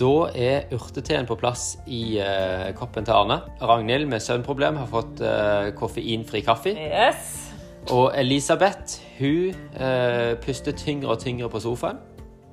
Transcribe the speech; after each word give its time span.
Da 0.00 0.30
er 0.32 0.70
urteteen 0.72 1.26
på 1.28 1.34
plass 1.36 1.74
i 1.84 2.16
uh, 2.24 2.70
koppen 2.72 3.04
til 3.04 3.12
Arne. 3.12 3.36
Ragnhild 3.60 4.06
med 4.08 4.22
søvnproblem 4.24 4.78
har 4.80 4.86
fått 4.88 5.18
uh, 5.20 5.66
koffeinfri 5.76 6.40
kaffe. 6.46 6.72
Yes. 6.72 7.34
Og 7.92 8.06
Elisabeth 8.16 8.96
hun 9.18 9.58
uh, 9.76 10.38
puster 10.40 10.72
tyngre 10.72 11.10
og 11.12 11.20
tyngre 11.20 11.50
på 11.52 11.60
sofaen. 11.60 12.00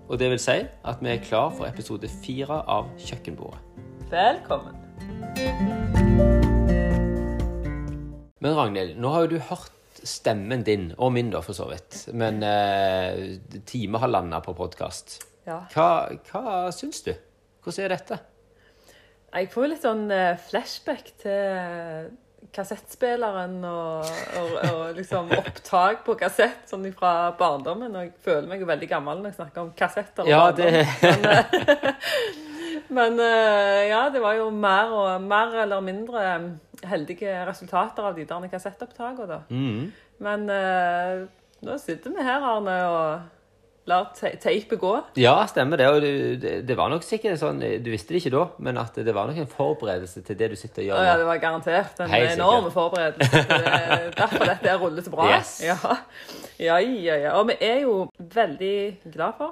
Og 0.09 0.19
det 0.19 0.27
vil 0.33 0.41
si 0.43 0.57
at 0.59 0.99
vi 0.99 1.13
er 1.13 1.21
klar 1.23 1.53
for 1.55 1.69
episode 1.69 2.09
fire 2.19 2.57
av 2.67 2.89
Kjøkkenbordet. 2.99 3.63
Velkommen. 4.11 4.75
Men 8.43 8.59
Ragnhild, 8.59 8.99
nå 8.99 9.13
har 9.13 9.23
jo 9.23 9.37
du 9.37 9.39
hørt 9.53 10.03
stemmen 10.03 10.67
din, 10.67 10.91
og 10.97 11.15
min 11.15 11.31
da 11.31 11.39
for 11.43 11.55
så 11.55 11.69
vidt, 11.71 12.09
men 12.13 12.43
eh, 12.45 13.39
time 13.65 14.03
har 14.03 14.11
landa 14.11 14.43
på 14.43 14.53
podkast. 14.55 15.17
Ja. 15.47 15.63
Hva, 15.73 15.87
hva 16.27 16.67
syns 16.75 17.01
du? 17.07 17.15
Hvordan 17.67 17.83
er 17.85 17.93
dette? 17.97 18.17
Jeg 19.37 19.49
får 19.51 19.67
litt 19.73 19.83
sånn 19.83 20.05
eh, 20.15 20.37
flashback 20.47 21.09
til 21.19 22.07
kassettspilleren 22.55 23.57
og, 23.67 24.07
og, 24.39 24.53
og 24.71 24.83
liksom 24.97 25.27
opptak 25.35 26.03
på 26.07 26.15
kassett 26.17 26.69
sånn 26.71 26.85
fra 26.95 27.33
barndommen. 27.37 27.91
Og 27.99 28.05
jeg 28.07 28.13
føler 28.23 28.47
meg 28.49 28.63
jo 28.63 28.69
veldig 28.69 28.89
gammel 28.89 29.19
når 29.19 29.33
jeg 29.33 29.37
snakker 29.41 29.65
om 29.65 29.73
kassetter. 29.77 30.29
Ja, 30.31 30.45
barndom. 30.47 30.71
det- 30.71 30.87
Men, 31.03 31.25
eh, 31.33 31.93
men 32.97 33.19
eh, 33.19 33.81
ja, 33.91 34.01
det 34.13 34.21
var 34.23 34.37
jo 34.39 34.47
mer 34.53 34.93
og 34.95 35.27
mer 35.27 35.57
eller 35.65 35.83
mindre 35.83 36.23
heldige 36.87 37.35
resultater 37.49 38.05
av 38.07 38.15
de 38.15 38.25
der 38.29 38.47
kassettopptakene, 38.53 39.27
da. 39.27 39.41
Mm. 39.51 39.91
Men 40.23 40.47
eh, 40.49 41.25
nå 41.67 41.77
sitter 41.83 42.13
vi 42.15 42.23
her, 42.25 42.45
Arne, 42.55 42.77
og 42.87 43.36
lar 43.87 44.09
teipet 44.19 44.79
gå. 44.81 44.93
Ja, 45.19 45.45
stemmer 45.47 45.77
det. 45.79 45.87
Og 45.89 46.01
det, 46.03 46.65
det 46.67 46.75
var 46.77 46.89
nok 46.91 47.03
sikkert 47.07 47.39
sånn 47.39 47.59
Du 47.61 47.89
visste 47.93 48.13
det 48.13 48.19
ikke 48.21 48.33
da, 48.35 48.43
men 48.59 48.77
at 48.81 48.95
det 48.99 49.13
var 49.15 49.27
nok 49.31 49.37
en 49.43 49.47
forberedelse 49.51 50.21
til 50.27 50.35
det 50.39 50.47
du 50.51 50.55
sitter 50.59 50.81
og 50.83 50.87
gjør 50.89 51.05
ja, 51.07 51.13
det 51.21 51.27
var 51.29 51.37
garantert 51.43 51.95
en 52.03 52.11
enorm 52.17 52.67
forberedelse. 52.75 53.37
Det 53.47 53.71
er 53.71 54.11
derfor 54.17 54.43
dette 54.51 54.67
er 54.73 54.77
rullet 54.81 55.05
så 55.07 55.11
bra. 55.13 55.23
Yes. 55.37 55.51
Ja. 55.63 55.77
ja, 56.59 56.75
ja, 56.83 57.15
ja. 57.27 57.31
Og 57.39 57.43
vi 57.51 57.55
er 57.63 57.79
jo 57.85 57.93
veldig 58.19 58.75
glad 59.13 59.33
for 59.39 59.51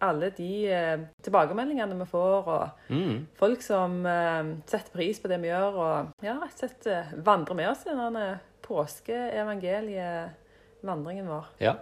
alle 0.00 0.28
de 0.30 0.68
eh, 0.70 0.98
tilbakemeldingene 1.26 1.96
vi 1.98 2.04
får, 2.06 2.46
og 2.46 2.68
Mm. 2.88 3.26
folk 3.36 3.62
som 3.66 4.06
eh, 4.06 4.44
setter 4.70 4.92
pris 4.94 5.18
på 5.20 5.26
det 5.28 5.40
vi 5.42 5.48
gjør, 5.50 5.74
og 5.74 6.06
ja, 6.22 6.36
rett 6.38 6.54
og 6.54 6.58
slett 6.62 6.86
eh, 6.86 7.10
vandrer 7.26 7.54
med 7.58 7.66
oss 7.72 7.82
i 7.86 7.90
denne 7.90 8.38
påskeevangelievandringen 8.62 11.26
vår. 11.28 11.44
Ja. 11.62 11.74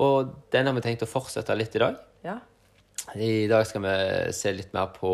Og 0.00 0.32
den 0.52 0.66
har 0.68 0.76
vi 0.76 0.82
tenkt 0.84 1.04
å 1.04 1.10
fortsette 1.10 1.54
litt 1.58 1.76
i 1.76 1.82
dag. 1.82 2.00
Ja. 2.24 2.38
I 3.16 3.46
dag 3.50 3.66
skal 3.68 3.82
vi 3.84 3.94
se 4.36 4.52
litt 4.54 4.74
mer 4.76 4.92
på 4.96 5.12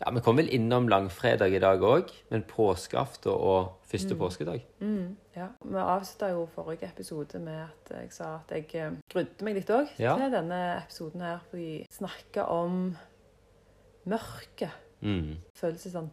Ja, 0.00 0.08
vi 0.16 0.22
kommer 0.24 0.40
vel 0.42 0.54
innom 0.56 0.86
langfredag 0.88 1.52
i 1.52 1.58
dag 1.60 1.82
òg, 1.84 2.08
men 2.32 2.40
påskeaften 2.48 3.34
og 3.34 3.74
første 3.84 4.16
påskedag. 4.16 4.62
Mm, 4.80 5.10
ja. 5.36 5.50
Vi 5.60 5.76
avslutta 5.76 6.30
jo 6.32 6.46
forrige 6.54 6.88
episode 6.88 7.36
med 7.44 7.66
at 7.66 7.92
jeg 7.98 8.08
sa 8.16 8.30
at 8.38 8.54
jeg 8.54 8.64
eh, 8.80 8.96
grudde 9.12 9.44
meg 9.44 9.58
litt 9.58 9.72
òg 9.76 9.92
Ja. 10.00 10.14
til 10.16 10.32
denne 10.32 10.60
episoden 10.78 11.20
her, 11.20 11.42
fordi 11.50 11.66
vi 11.66 11.86
snakker 11.92 12.48
om 12.48 12.96
mørket. 14.08 14.72
Mm. 15.04 15.36
Føles 15.60 15.84
litt 15.84 15.94
sånn 15.98 16.10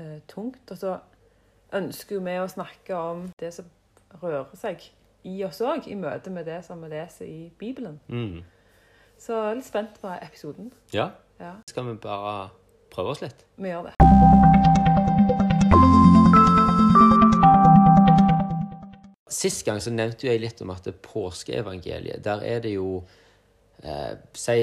uh, 0.00 0.18
tungt. 0.28 0.60
Og 0.70 0.76
så 0.76 0.98
ønsker 1.80 2.18
jo 2.18 2.24
vi 2.26 2.36
å 2.42 2.48
snakke 2.50 2.96
om 2.96 3.30
det 3.40 3.54
som 3.56 3.72
rører 4.20 4.52
seg 4.58 4.84
i 5.24 5.44
oss 5.44 5.60
òg, 5.60 5.88
i 5.88 5.94
møte 5.94 6.30
med 6.32 6.46
det 6.48 6.62
som 6.64 6.80
vi 6.82 6.88
leser 6.92 7.26
i 7.28 7.50
Bibelen. 7.58 8.00
Mm. 8.08 8.40
Så 9.20 9.36
jeg 9.36 9.50
er 9.50 9.58
litt 9.58 9.68
spent 9.68 10.00
på 10.00 10.12
episoden. 10.22 10.72
Ja. 10.94 11.10
Ja, 11.40 11.54
Skal 11.68 11.86
vi 11.88 11.94
bare 12.02 12.50
prøve 12.92 13.14
oss 13.14 13.22
litt? 13.24 13.46
vi 13.56 13.68
gjør 13.68 13.88
det. 13.88 13.94
Sist 19.30 19.62
gang 19.64 19.78
så 19.80 19.92
nevnte 19.94 20.26
jeg 20.26 20.40
litt 20.42 20.60
om 20.64 20.72
at 20.74 20.84
det 20.88 20.96
påskeevangeliet, 21.06 22.20
der 22.24 22.42
er 22.44 22.58
det 22.64 22.74
jo 22.74 23.04
eh, 23.84 24.16
Si 24.36 24.56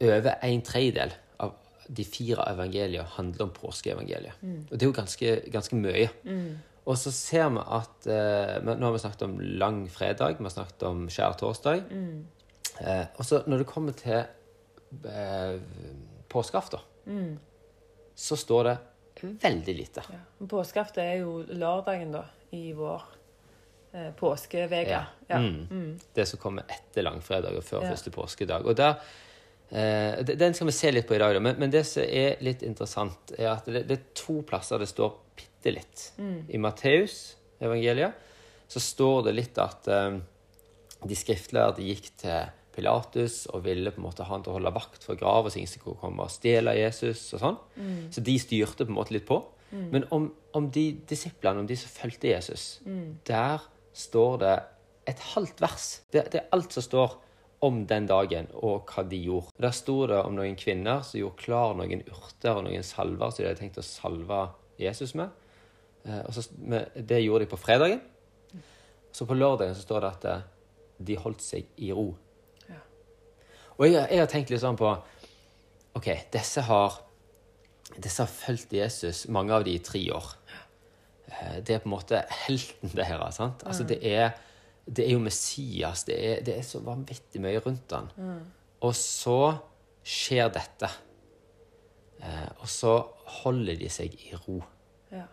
over 0.00 0.36
en 0.46 0.62
tredjedel 0.64 1.10
av 1.42 1.54
de 1.88 2.04
fire 2.08 2.44
evangeliene 2.52 3.04
handler 3.16 3.48
om 3.48 3.54
påskeevangeliet. 3.56 4.38
Og 4.70 4.72
det 4.76 4.84
er 4.84 4.86
jo 4.88 4.94
ganske, 4.96 5.32
ganske 5.52 5.76
mye. 5.76 6.06
Og 6.88 6.96
så 6.98 7.10
ser 7.12 7.50
vi 7.52 7.60
at 7.60 8.06
eh, 8.08 8.56
Nå 8.64 8.78
har 8.86 8.92
vi 8.94 8.98
snakket 9.02 9.22
om 9.26 9.34
langfredag, 9.60 10.38
vi 10.38 10.46
har 10.48 10.54
snakket 10.54 10.82
om 10.88 11.02
skjærtorsdag. 11.12 11.82
Eh, 12.80 13.04
og 13.16 13.24
så 13.26 13.42
når 13.46 13.58
det 13.62 13.68
kommer 13.68 13.92
til 13.98 14.22
eh, 15.04 15.60
påskeaften, 16.32 17.38
så 18.16 18.36
står 18.36 18.64
det 18.70 18.76
veldig 19.42 19.74
lite. 19.76 20.02
Ja. 20.08 20.20
Påskeaften 20.48 21.04
er 21.04 21.16
jo 21.20 21.40
lørdagen 21.48 22.12
da, 22.16 22.24
i 22.56 22.72
vår 22.76 23.02
eh, 23.92 24.10
påskeveke. 24.16 25.00
Ja. 25.28 25.38
Mm. 25.38 25.98
Det 26.16 26.26
som 26.28 26.40
kommer 26.40 26.64
etter 26.72 27.04
langfredag 27.04 27.56
og 27.60 27.64
før 27.66 27.84
Ja. 27.84 27.90
første 27.92 28.10
påskedag. 28.14 28.64
Og 28.66 28.76
der, 28.76 28.96
eh, 29.70 30.20
Den 30.26 30.54
skal 30.56 30.70
vi 30.70 30.76
se 30.76 30.92
litt 30.92 31.08
på 31.08 31.16
i 31.16 31.22
dag. 31.22 31.38
Men, 31.42 31.58
men 31.60 31.72
det 31.72 31.84
som 31.88 32.04
er 32.04 32.40
litt 32.44 32.64
interessant, 32.66 33.34
er 33.38 33.52
at 33.54 33.68
det, 33.70 33.84
det 33.88 33.98
er 33.98 34.08
to 34.18 34.40
plasser 34.46 34.82
det 34.82 34.90
står 34.90 35.14
bitte 35.38 35.74
litt. 35.74 36.06
I 36.50 36.60
Matteus 36.60 37.36
evangeliet 37.60 38.28
så 38.70 38.80
står 38.80 39.28
det 39.28 39.36
litt 39.36 39.58
at 39.60 39.88
eh, 39.90 40.18
de 41.00 41.16
skriftlærde 41.18 41.84
gikk 41.84 42.10
til 42.20 42.50
Pilatus 42.70 43.46
og 43.50 43.64
ville 43.64 43.90
på 43.90 43.98
en 43.98 44.06
måte 44.06 44.24
ha 44.24 44.30
han 44.30 44.44
til 44.44 44.52
å 44.52 44.58
holde 44.58 44.72
vakt 44.76 45.02
for 45.04 45.18
grava, 45.18 45.50
så 45.50 45.58
ingen 45.58 45.70
skulle 45.72 45.98
komme 45.98 46.22
og 46.22 46.30
stjele 46.30 46.76
Jesus 46.78 47.24
og 47.34 47.42
sånn. 47.42 47.56
Så 48.14 48.22
de 48.24 48.36
styrte 48.38 48.86
på 48.86 48.92
en 48.92 48.98
måte 49.00 49.16
litt 49.16 49.26
på. 49.28 49.40
Men 49.90 50.04
om, 50.14 50.28
om 50.54 50.68
de 50.74 50.84
disiplene, 51.06 51.62
om 51.62 51.66
de 51.66 51.76
som 51.78 51.90
fulgte 51.90 52.30
Jesus, 52.30 52.80
der 53.26 53.66
står 53.92 54.38
det 54.42 54.54
et 55.10 55.20
halvt 55.34 55.60
vers. 55.62 55.86
Det, 56.12 56.24
det 56.32 56.40
er 56.40 56.48
alt 56.54 56.74
som 56.74 56.86
står 56.86 57.18
om 57.60 57.82
den 57.86 58.06
dagen 58.08 58.46
og 58.56 58.88
hva 58.88 59.04
de 59.08 59.18
gjorde. 59.20 59.52
Der 59.60 59.74
sto 59.76 59.98
det 60.08 60.20
om 60.24 60.36
noen 60.38 60.56
kvinner 60.56 61.02
som 61.04 61.20
gjorde 61.20 61.42
klar 61.42 61.74
noen 61.76 62.04
urter 62.08 62.56
og 62.56 62.64
noen 62.64 62.86
salver 62.86 63.30
som 63.32 63.42
de 63.42 63.48
hadde 63.50 63.60
tenkt 63.60 63.80
å 63.80 63.84
salve 63.84 64.40
Jesus 64.80 65.12
med. 65.18 65.28
Eh, 66.08 66.22
så, 66.32 66.46
det 66.96 67.20
gjorde 67.20 67.44
de 67.44 67.50
på 67.50 67.60
fredagen. 67.60 68.00
Så 69.12 69.26
på 69.26 69.36
lørdagen 69.36 69.74
så 69.76 69.84
står 69.84 70.00
det 70.06 70.10
at 70.14 70.24
eh, 70.30 70.48
de 71.10 71.18
holdt 71.20 71.44
seg 71.44 71.68
i 71.84 71.92
ro. 71.96 72.08
Ja. 72.70 72.80
Og 73.76 73.86
jeg, 73.90 74.06
jeg 74.08 74.22
har 74.22 74.30
tenkt 74.32 74.52
litt 74.54 74.62
sånn 74.64 74.78
på 74.80 74.90
OK, 75.98 76.08
disse 76.32 76.64
har 76.64 77.00
disse 77.98 78.22
har 78.22 78.30
fulgt 78.30 78.70
Jesus, 78.72 79.24
mange 79.34 79.50
av 79.52 79.64
de 79.66 79.72
i 79.74 79.80
tre 79.82 80.00
år. 80.14 80.28
Eh, 81.26 81.56
Det 81.66 81.74
er 81.74 81.82
på 81.82 81.90
en 81.90 81.96
måte 81.96 82.20
helten 82.46 82.92
deres. 83.00 83.36
sant? 83.40 83.64
Altså, 83.66 83.84
det 83.84 83.98
er, 84.06 84.32
det 84.90 85.06
er 85.06 85.14
jo 85.14 85.22
Messias. 85.22 86.04
Det 86.08 86.16
er, 86.18 86.40
det 86.46 86.56
er 86.58 86.66
så 86.66 86.80
vanvittig 86.82 87.42
mye 87.42 87.60
rundt 87.62 87.94
han. 87.94 88.10
Og 88.82 88.94
så 88.96 89.52
skjer 90.06 90.50
dette. 90.54 90.90
Eh, 92.20 92.48
og 92.58 92.68
så 92.68 92.94
holder 93.40 93.78
de 93.80 93.88
seg 93.92 94.14
i 94.26 94.34
ro. 94.34 94.58
Ja. 95.12 95.26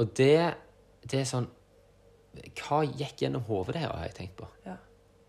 Og 0.00 0.14
det, 0.18 0.36
det 1.04 1.22
er 1.22 1.28
sånn 1.28 1.48
Hva 2.56 2.80
gikk 2.84 3.22
gjennom 3.24 3.44
hodet 3.44 3.76
deres, 3.76 3.92
har 3.92 4.08
jeg 4.08 4.16
tenkt 4.16 4.38
på. 4.40 4.48
Ja. 4.66 4.78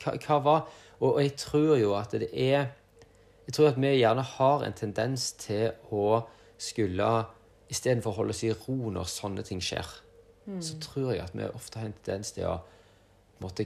Hva, 0.03 0.15
hva 0.23 0.39
var 0.43 0.61
og, 0.99 1.09
og 1.15 1.19
jeg 1.21 1.35
tror 1.39 1.75
jo 1.79 1.93
at 1.99 2.15
det 2.15 2.29
er 2.31 2.71
Jeg 3.43 3.55
tror 3.55 3.69
at 3.69 3.79
vi 3.79 3.91
gjerne 3.91 4.23
har 4.23 4.63
en 4.63 4.75
tendens 4.75 5.33
til 5.39 5.71
å 5.91 6.23
skulle 6.59 7.09
Istedenfor 7.73 8.13
å 8.13 8.17
holde 8.21 8.35
oss 8.35 8.43
i 8.45 8.51
ro 8.53 8.91
når 8.93 9.07
sånne 9.09 9.43
ting 9.47 9.61
skjer, 9.63 9.87
så 10.61 10.75
tror 10.83 11.07
jeg 11.15 11.23
at 11.23 11.33
vi 11.33 11.47
ofte 11.47 11.79
har 11.79 11.87
en 11.87 11.95
tendens 11.95 12.29
til 12.35 12.45
å 12.45 12.57
måte, 13.41 13.65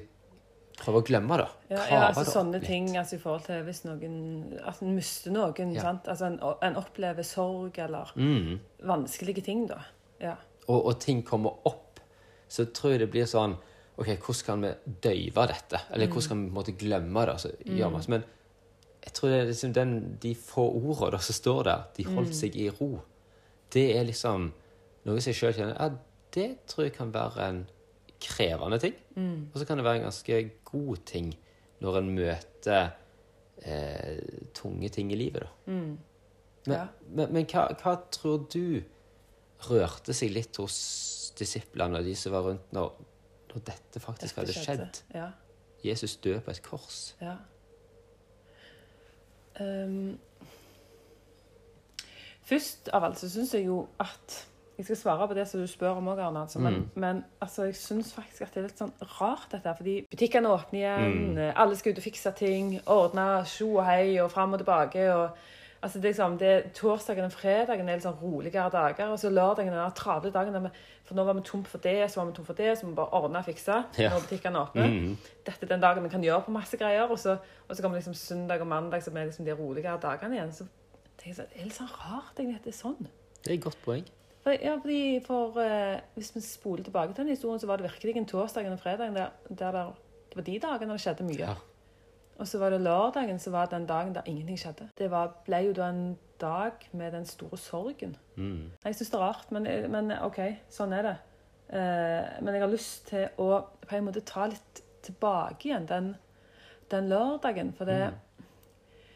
prøve 0.78 1.02
å 1.02 1.06
glemme 1.06 1.38
det. 1.42 1.48
Ja, 1.72 1.84
ja, 1.90 2.02
altså 2.08 2.24
sånne 2.32 2.60
ting 2.64 2.92
altså, 2.98 3.18
i 3.18 3.20
forhold 3.20 3.46
til 3.48 3.64
hvis 3.66 3.84
noen 3.88 4.60
At 4.64 4.82
en 4.86 4.94
mister 4.96 5.32
noen. 5.34 5.74
Ja. 5.74 5.82
sant? 5.88 6.08
Altså 6.08 6.26
en, 6.30 6.40
en 6.62 6.78
opplever 6.78 7.24
sorg 7.26 7.80
eller 7.82 8.12
Mm. 8.16 8.60
vanskelige 8.86 9.42
ting, 9.44 9.66
da. 9.68 9.82
Ja. 10.22 10.36
og, 10.68 10.86
og 10.86 11.00
ting 11.00 11.24
kommer 11.26 11.60
opp, 11.66 12.00
så 12.50 12.66
tror 12.74 12.92
jeg 12.96 13.00
det 13.00 13.12
blir 13.12 13.26
sånn 13.30 13.58
OK, 13.98 14.08
hvordan 14.22 14.46
kan 14.46 14.62
vi 14.62 14.72
døyve 15.02 15.48
dette? 15.50 15.80
Eller 15.92 16.08
hvordan 16.08 16.28
kan 16.30 16.42
vi 16.42 16.46
på 16.46 16.52
en 16.52 16.58
måte 16.60 16.78
glemme 16.78 17.26
det? 17.26 17.34
Altså, 17.34 17.50
mm. 17.66 18.04
Men 18.14 18.24
jeg 19.04 19.14
tror 19.14 19.30
det 19.30 19.38
er 19.40 19.46
liksom 19.50 19.74
den, 19.74 20.18
de 20.22 20.36
få 20.36 20.68
ordene 20.78 21.20
som 21.24 21.34
står 21.34 21.64
der, 21.64 21.84
de 21.98 22.06
holdt 22.06 22.36
seg 22.38 22.56
i 22.56 22.70
ro, 22.70 23.00
det 23.74 23.88
er 23.98 24.06
liksom 24.06 24.52
noe 25.08 25.22
som 25.22 25.32
jeg 25.32 25.40
sjøl 25.40 25.54
kjenner 25.58 25.78
Ja, 25.80 25.90
det 26.36 26.48
tror 26.68 26.86
jeg 26.86 26.94
kan 26.94 27.14
være 27.14 27.48
en 27.50 27.64
krevende 28.22 28.80
ting. 28.82 28.96
Og 29.54 29.60
så 29.60 29.66
kan 29.66 29.78
det 29.78 29.86
være 29.86 29.96
en 30.02 30.08
ganske 30.10 30.40
god 30.66 30.98
ting 31.06 31.32
når 31.82 31.98
en 32.00 32.08
møter 32.16 32.90
eh, 33.62 34.20
tunge 34.58 34.90
ting 34.90 35.12
i 35.14 35.16
livet, 35.20 35.44
da. 35.46 35.50
Men, 35.72 35.98
Ja. 36.68 36.88
men, 37.10 37.34
men 37.34 37.46
hva, 37.46 37.68
hva 37.80 37.94
tror 38.12 38.42
du 38.52 38.82
rørte 39.70 40.14
seg 40.14 40.34
litt 40.36 40.58
hos 40.60 41.34
disiplene 41.40 42.00
og 42.02 42.06
de 42.06 42.16
som 42.18 42.34
var 42.34 42.44
rundt 42.50 42.74
når, 42.76 42.92
når 43.54 43.62
dette 43.70 44.00
faktisk 44.04 44.36
Dette 44.36 44.42
hadde 44.42 44.66
skjedd? 44.66 45.02
Ja. 45.16 45.30
Jesus 45.86 46.18
døde 46.18 46.42
på 46.42 46.52
et 46.52 46.62
kors. 46.66 47.16
ja. 47.22 47.38
Um, 49.60 50.18
Først 52.48 52.88
av 52.96 53.04
alt 53.04 53.20
så 53.20 53.28
syns 53.30 53.54
jeg 53.58 53.66
jo 53.68 53.82
at 54.00 54.36
Jeg 54.78 54.86
skal 54.86 54.96
svare 54.96 55.28
på 55.28 55.34
det 55.34 55.48
som 55.48 55.60
du 55.60 55.68
spør 55.68 55.98
om 55.98 56.08
òg, 56.08 56.20
Arne. 56.20 56.40
Altså, 56.40 56.60
men, 56.60 56.74
Mm. 56.74 56.90
men 56.96 57.24
altså, 57.42 57.64
jeg 57.66 57.76
syns 57.76 58.14
faktisk 58.14 58.42
at 58.42 58.54
det 58.54 58.58
er 58.58 58.68
litt 58.68 58.78
sånn 58.80 58.94
rart, 59.22 59.48
dette. 59.52 59.74
Fordi 59.78 60.06
butikkene 60.12 60.48
åpner 60.50 60.80
igjen, 60.80 61.36
Mm. 61.36 61.54
alle 61.56 61.76
skal 61.76 61.92
ut 61.92 61.98
og 61.98 62.04
fikse 62.04 62.32
ting, 62.36 62.80
ordne 62.86 63.44
tjo 63.46 63.78
og 63.78 63.86
hei 63.86 64.18
og 64.22 64.32
fram 64.32 64.54
og 64.54 64.60
tilbake. 64.60 65.10
og 65.14 65.30
Altså, 65.84 66.00
det 66.02 66.06
er 66.06 66.14
liksom, 66.14 66.38
det, 66.40 66.74
Torsdagen 66.74 67.26
og 67.26 67.32
fredagen 67.32 67.88
er 67.88 67.94
litt 67.96 68.04
sånn 68.04 68.18
roligere 68.22 68.70
dager. 68.72 69.10
Og 69.12 69.20
så 69.20 69.30
lørdagen 69.30 69.68
er 69.74 69.84
den 69.84 69.92
travle 69.92 70.32
dagen. 70.32 70.72
For 71.06 71.14
nå 71.16 71.24
var 71.24 71.34
vi 71.34 71.42
tom 71.42 71.64
for 71.64 71.78
det, 71.78 72.10
så 72.12 72.16
var 72.18 72.26
vi 72.26 72.34
tom 72.34 72.46
for 72.46 72.54
det, 72.54 72.78
så 72.78 72.84
må 72.86 72.90
vi 72.90 72.96
bare 72.96 73.14
ordne 73.14 73.38
og 73.38 73.46
fikse 73.46 73.86
Ja. 73.98 74.10
når 74.10 74.20
butikkene 74.26 74.58
åpner. 74.58 74.88
Mm. 74.88 75.18
Dette 75.46 75.64
er 75.64 75.68
den 75.68 75.80
dagen 75.80 76.04
vi 76.04 76.10
kan 76.10 76.22
gjøre 76.24 76.42
på 76.46 76.52
masse 76.52 76.76
greier. 76.78 77.08
Og 77.10 77.18
så, 77.20 77.38
og 77.70 77.76
så 77.76 77.82
kommer 77.84 77.98
liksom 77.98 78.14
søndag 78.16 78.60
og 78.62 78.68
mandag, 78.68 79.04
som 79.04 79.16
er 79.18 79.26
liksom 79.26 79.46
de 79.46 79.52
roligere 79.54 80.00
dagene 80.02 80.34
igjen. 80.36 80.52
Så 80.52 80.58
sånn, 80.66 80.70
det 81.24 81.40
er 81.40 81.64
litt 81.64 81.74
sånn 81.74 81.90
rart 81.90 82.36
egentlig 82.40 82.56
at 82.56 82.64
det 82.64 82.74
er 82.74 82.78
sånn. 82.88 83.08
Det 83.44 83.52
er 83.52 83.54
et 83.58 83.62
godt 83.64 83.78
poeng. 83.86 84.04
For, 84.48 84.56
ja, 84.64 84.78
fordi 84.80 85.20
for 85.26 85.58
eh, 85.60 86.00
Hvis 86.16 86.36
vi 86.36 86.42
spoler 86.42 86.84
tilbake 86.84 87.14
til 87.14 87.26
den 87.26 87.34
historien, 87.36 87.60
så 87.60 87.68
var 87.68 87.76
det 87.76 87.84
virkelig 87.84 88.16
en 88.16 88.26
torsdag 88.26 88.72
og 88.72 88.80
fredagen 88.80 89.16
der, 89.16 89.34
der, 89.50 89.72
der 89.72 89.92
det 90.30 90.36
var 90.36 90.44
de 90.44 90.60
dagene 90.60 90.94
det 90.94 91.02
skjedde 91.02 91.24
mye. 91.24 91.40
Ja. 91.40 91.56
Og 92.38 92.48
så 92.48 92.60
var 92.62 92.70
det 92.70 92.82
lørdagen 92.82 93.40
så 93.40 93.52
var 93.52 93.66
den 93.66 93.86
dagen 93.86 94.16
der 94.16 94.22
ingenting 94.26 94.60
skjedde. 94.60 94.90
Det 94.98 95.12
var, 95.12 95.34
ble 95.46 95.60
jo 95.66 95.74
da 95.74 95.90
en 95.90 96.18
dag 96.40 96.72
med 96.92 97.12
den 97.12 97.26
store 97.26 97.58
sorgen. 97.58 98.16
Mm. 98.36 98.72
Jeg 98.86 98.96
syns 98.96 99.10
det 99.10 99.20
er 99.20 99.26
rart, 99.26 99.52
men, 99.52 99.68
men 99.92 100.14
OK, 100.22 100.40
sånn 100.70 100.94
er 100.94 101.10
det. 101.10 101.16
Eh, 101.70 102.40
men 102.40 102.54
jeg 102.54 102.64
har 102.64 102.72
lyst 102.72 103.08
til 103.12 103.28
å 103.44 103.52
på 103.84 104.00
en 104.00 104.08
måte 104.08 104.24
ta 104.24 104.48
litt 104.48 104.84
tilbake 105.04 105.68
igjen 105.68 105.92
den, 105.92 106.14
den 106.92 107.10
lørdagen. 107.12 107.74
For 107.76 107.90
det 107.90 108.14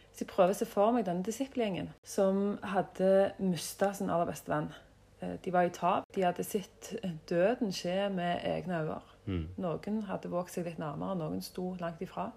Hvis 0.10 0.26
jeg 0.26 0.34
prøver 0.36 0.52
å 0.52 0.60
se 0.60 0.68
for 0.68 0.92
meg 0.92 1.06
denne 1.08 1.24
disippelgjengen 1.24 1.94
som 2.04 2.58
hadde 2.64 3.32
mista 3.40 3.94
sin 3.94 4.10
aller 4.10 4.28
beste 4.28 4.52
venn. 4.52 4.74
Eh, 5.22 5.36
De 5.44 5.52
var 5.54 5.62
i 5.64 5.70
tap. 5.70 6.04
De 6.16 6.22
hadde 6.26 6.44
sett 6.44 6.94
døden 7.30 7.72
skje 7.72 8.10
med 8.10 8.42
egne 8.44 8.82
øyne. 8.82 9.02
Mm. 9.26 9.48
Noen 9.58 10.02
hadde 10.10 10.30
våget 10.34 10.50
seg 10.56 10.66
litt 10.66 10.80
nærmere, 10.82 11.16
noen 11.20 11.42
sto 11.46 11.76
langt 11.80 12.02
ifra. 12.02 12.32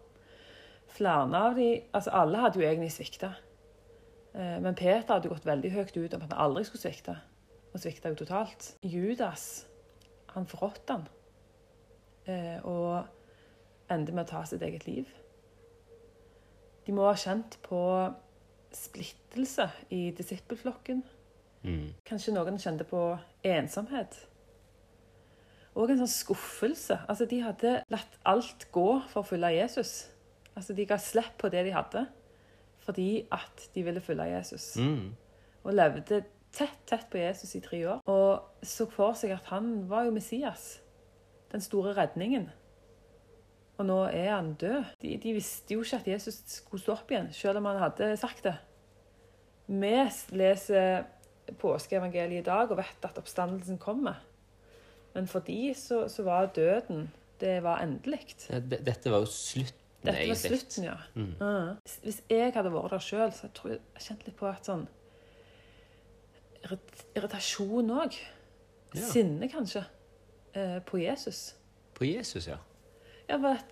Flere 0.94 1.34
av 1.36 1.54
de, 1.56 1.68
altså 1.94 2.10
Alle 2.12 2.38
hadde 2.42 2.60
jo 2.60 2.66
egentlig 2.68 2.92
svikta. 2.92 3.32
Eh, 4.34 4.60
Men 4.60 4.74
Peter 4.74 5.14
hadde 5.14 5.28
gått 5.28 5.46
veldig 5.46 5.70
høyt 5.72 5.96
ut 5.96 6.14
om 6.14 6.22
at 6.22 6.32
han 6.32 6.40
aldri 6.50 6.64
skulle 6.64 6.82
svikte. 6.82 7.16
Og 7.74 7.80
svikta 7.80 8.08
jo 8.12 8.14
totalt. 8.14 8.74
Judas, 8.84 9.66
han 10.34 10.46
forrådte 10.46 10.92
han. 10.92 11.08
Eh, 12.26 12.60
Og 12.66 13.04
endte 13.90 14.12
med 14.12 14.24
å 14.26 14.28
ta 14.30 14.44
sitt 14.44 14.62
eget 14.62 14.86
liv. 14.86 15.06
De 16.86 16.92
må 16.92 17.06
ha 17.08 17.14
kjent 17.16 17.58
på 17.62 17.80
splittelse 18.74 19.70
i 19.90 20.10
disippelflokken. 20.10 21.02
Mm. 21.64 21.94
Kanskje 22.06 22.34
noen 22.36 22.60
kjente 22.60 22.86
på 22.88 23.00
ensomhet. 23.44 24.18
Og 25.74 25.90
en 25.90 26.02
sånn 26.04 26.12
skuffelse. 26.12 27.00
Altså, 27.08 27.26
De 27.26 27.40
hadde 27.42 27.78
latt 27.90 28.18
alt 28.28 28.68
gå 28.72 28.88
for 29.10 29.22
å 29.22 29.26
følge 29.26 29.56
Jesus. 29.56 29.94
Altså, 30.54 30.76
De 30.76 30.86
ga 30.86 30.98
slipp 31.00 31.38
på 31.40 31.50
det 31.50 31.64
de 31.66 31.74
hadde, 31.74 32.06
fordi 32.84 33.26
at 33.32 33.68
de 33.74 33.82
ville 33.82 34.00
følge 34.04 34.28
Jesus. 34.36 34.74
Mm. 34.76 35.14
Og 35.64 35.74
levde 35.74 36.24
tett, 36.54 36.76
tett 36.86 37.08
på 37.10 37.18
Jesus 37.18 37.54
i 37.56 37.62
tre 37.64 37.80
år. 37.88 38.04
Og 38.06 38.66
så 38.66 38.86
for 38.90 39.16
seg 39.18 39.34
at 39.34 39.48
han 39.50 39.88
var 39.90 40.04
jo 40.06 40.14
Messias. 40.14 40.82
Den 41.52 41.64
store 41.64 41.94
redningen. 41.96 42.50
Og 43.78 43.86
nå 43.88 43.98
er 44.12 44.30
han 44.36 44.54
død. 44.54 44.94
De, 45.02 45.16
de 45.18 45.32
visste 45.34 45.74
jo 45.74 45.82
ikke 45.82 45.96
at 45.96 46.08
Jesus 46.12 46.38
skulle 46.46 46.82
stå 46.82 46.94
opp 46.94 47.10
igjen, 47.10 47.32
selv 47.34 47.58
om 47.58 47.66
han 47.72 47.82
hadde 47.82 48.12
sagt 48.20 48.44
det. 48.46 48.54
Vi 49.66 49.94
leser 50.36 51.08
påskeevangeliet 51.60 52.40
i 52.40 52.46
dag 52.46 52.70
og 52.70 52.76
vet 52.80 53.04
at 53.08 53.18
oppstandelsen 53.18 53.78
kommer. 53.78 54.14
Men 55.14 55.26
for 55.30 55.40
de 55.46 55.74
så, 55.78 56.08
så 56.08 56.22
var 56.26 56.46
døden 56.56 57.10
Det 57.40 57.62
var 57.62 57.80
endelig. 57.82 58.20
Dette 58.48 59.10
var 59.10 59.18
jo 59.24 59.26
slutten, 59.26 59.74
Dette 60.04 60.12
var 60.14 60.20
egentlig. 60.22 60.58
slutten, 60.58 60.84
ja. 60.84 60.94
Mm. 61.14 61.34
Ja. 61.40 61.74
Hvis- 62.02 62.22
jeg 62.30 62.52
hadde 62.54 62.70
vært 62.72 62.90
der 62.90 62.98
sjøl, 62.98 63.32
så 63.32 63.48
tror 63.54 63.70
jeg 63.70 63.80
jeg 63.94 64.02
kjente 64.02 64.26
litt 64.26 64.36
på 64.36 64.46
at 64.48 64.64
sånn 64.66 64.86
Irritasjon 67.14 67.90
òg. 67.92 68.16
Ja. 68.94 69.02
Sinne, 69.10 69.48
kanskje. 69.52 69.84
Eh, 70.54 70.78
på 70.86 70.98
Jesus. 71.02 71.54
På 71.94 72.04
Jesus, 72.06 72.46
ja. 72.48 72.56
Ja, 73.28 73.38
for 73.38 73.54
at 73.58 73.64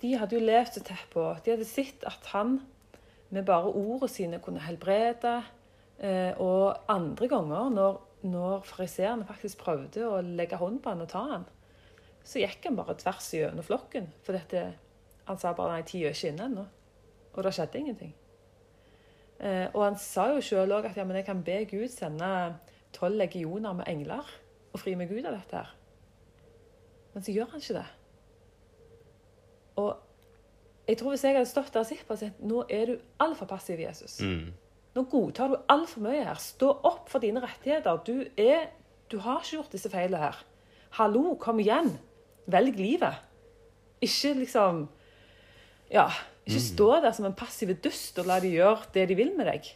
De 0.00 0.14
hadde 0.16 0.32
jo 0.38 0.40
levd 0.40 0.72
så 0.74 0.80
tett 0.82 1.10
på. 1.12 1.22
De 1.44 1.50
hadde 1.52 1.64
sett 1.68 2.02
at 2.08 2.24
han 2.32 2.62
med 3.30 3.44
bare 3.44 3.68
ordene 3.68 4.08
sine 4.08 4.38
kunne 4.42 4.60
helbrede. 4.64 5.42
Eh, 5.98 6.32
og 6.42 6.90
andre 6.90 7.28
ganger, 7.30 7.68
når, 7.70 8.00
når 8.26 8.64
fariseerne 8.68 9.26
faktisk 9.28 9.62
prøvde 9.62 10.08
å 10.08 10.22
legge 10.24 10.58
hånd 10.58 10.80
på 10.82 10.94
han 10.94 11.04
og 11.04 11.10
ta 11.12 11.22
han, 11.30 11.46
så 12.24 12.40
gikk 12.40 12.70
han 12.70 12.78
bare 12.78 12.96
tvers 12.98 13.30
gjennom 13.36 13.66
flokken. 13.66 14.08
For 14.24 14.36
dette, 14.36 14.66
han 15.28 15.40
sa 15.40 15.52
bare 15.56 15.76
nei, 15.76 15.86
tida 15.88 16.10
er 16.10 16.16
ikke 16.16 16.32
inne 16.32 16.48
ennå. 16.48 16.66
Og 17.34 17.42
det 17.44 17.52
skjedde 17.54 17.80
ingenting. 17.80 18.14
Eh, 19.44 19.66
og 19.72 19.82
han 19.82 19.98
sa 20.00 20.30
jo 20.32 20.42
sjøl 20.44 20.72
òg 20.76 20.88
at 20.88 20.98
ja, 20.98 21.04
men 21.06 21.18
jeg 21.18 21.28
kan 21.28 21.42
be 21.44 21.58
Gud 21.68 21.90
sende 21.92 22.30
tolv 22.94 23.18
legioner 23.18 23.74
med 23.76 23.88
engler 23.90 24.28
og 24.72 24.80
fri 24.80 24.94
meg 24.98 25.12
ut 25.12 25.26
av 25.26 25.34
dette 25.34 25.60
her. 25.60 25.74
Men 27.14 27.26
så 27.26 27.34
gjør 27.34 27.52
han 27.52 27.62
ikke 27.62 27.78
det. 27.78 27.86
Og 29.82 29.90
jeg 30.88 30.98
tror 31.00 31.14
hvis 31.14 31.24
jeg 31.24 31.36
hadde 31.36 31.50
stått 31.50 31.72
der 31.74 31.82
og 31.82 31.88
sett 31.88 32.04
på 32.06 32.14
og 32.14 32.20
sagt 32.20 32.42
nå 32.44 32.62
er 32.72 32.90
du 32.90 32.94
altfor 33.22 33.48
passiv, 33.50 33.80
Jesus. 33.80 34.18
Mm. 34.20 34.52
Nå 34.94 35.04
godtar 35.10 35.50
du 35.50 35.56
altfor 35.70 36.04
mye 36.06 36.22
her. 36.22 36.38
Stå 36.38 36.70
opp 36.86 37.08
for 37.10 37.22
dine 37.22 37.42
rettigheter. 37.42 37.98
Du, 38.06 38.26
er, 38.38 38.68
du 39.10 39.18
har 39.24 39.42
ikke 39.42 39.58
gjort 39.58 39.74
disse 39.74 39.90
feilene 39.90 40.22
her. 40.22 40.42
Hallo, 41.00 41.34
kom 41.42 41.58
igjen. 41.62 41.96
Velg 42.50 42.78
livet. 42.78 43.22
Ikke 44.04 44.34
liksom 44.38 44.86
Ja, 45.90 46.06
ikke 46.46 46.60
stå 46.60 46.86
der 47.04 47.12
som 47.14 47.26
en 47.28 47.36
passiv 47.36 47.70
dust 47.82 48.18
og 48.20 48.28
la 48.28 48.38
de 48.42 48.50
gjøre 48.54 48.90
det 48.94 49.08
de 49.10 49.16
vil 49.18 49.34
med 49.36 49.48
deg. 49.48 49.66